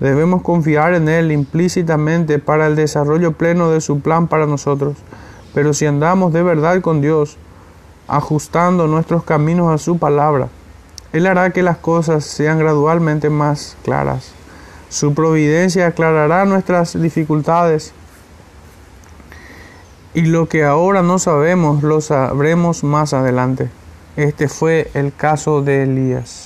Debemos 0.00 0.42
confiar 0.42 0.94
en 0.94 1.08
Él 1.08 1.32
implícitamente 1.32 2.38
para 2.38 2.66
el 2.66 2.76
desarrollo 2.76 3.32
pleno 3.32 3.70
de 3.70 3.80
su 3.80 4.00
plan 4.00 4.28
para 4.28 4.46
nosotros. 4.46 4.96
Pero 5.54 5.74
si 5.74 5.86
andamos 5.86 6.32
de 6.32 6.42
verdad 6.42 6.80
con 6.80 7.00
Dios, 7.00 7.36
ajustando 8.06 8.86
nuestros 8.86 9.24
caminos 9.24 9.72
a 9.72 9.78
su 9.78 9.98
palabra, 9.98 10.48
Él 11.12 11.26
hará 11.26 11.50
que 11.50 11.62
las 11.62 11.78
cosas 11.78 12.24
sean 12.24 12.58
gradualmente 12.58 13.28
más 13.28 13.76
claras. 13.82 14.32
Su 14.88 15.14
providencia 15.14 15.86
aclarará 15.86 16.44
nuestras 16.44 17.00
dificultades 17.00 17.92
y 20.14 20.22
lo 20.22 20.48
que 20.48 20.64
ahora 20.64 21.02
no 21.02 21.18
sabemos 21.18 21.82
lo 21.82 22.00
sabremos 22.00 22.84
más 22.84 23.12
adelante. 23.12 23.70
Este 24.16 24.48
fue 24.48 24.90
el 24.94 25.14
caso 25.14 25.62
de 25.62 25.82
Elías. 25.82 26.36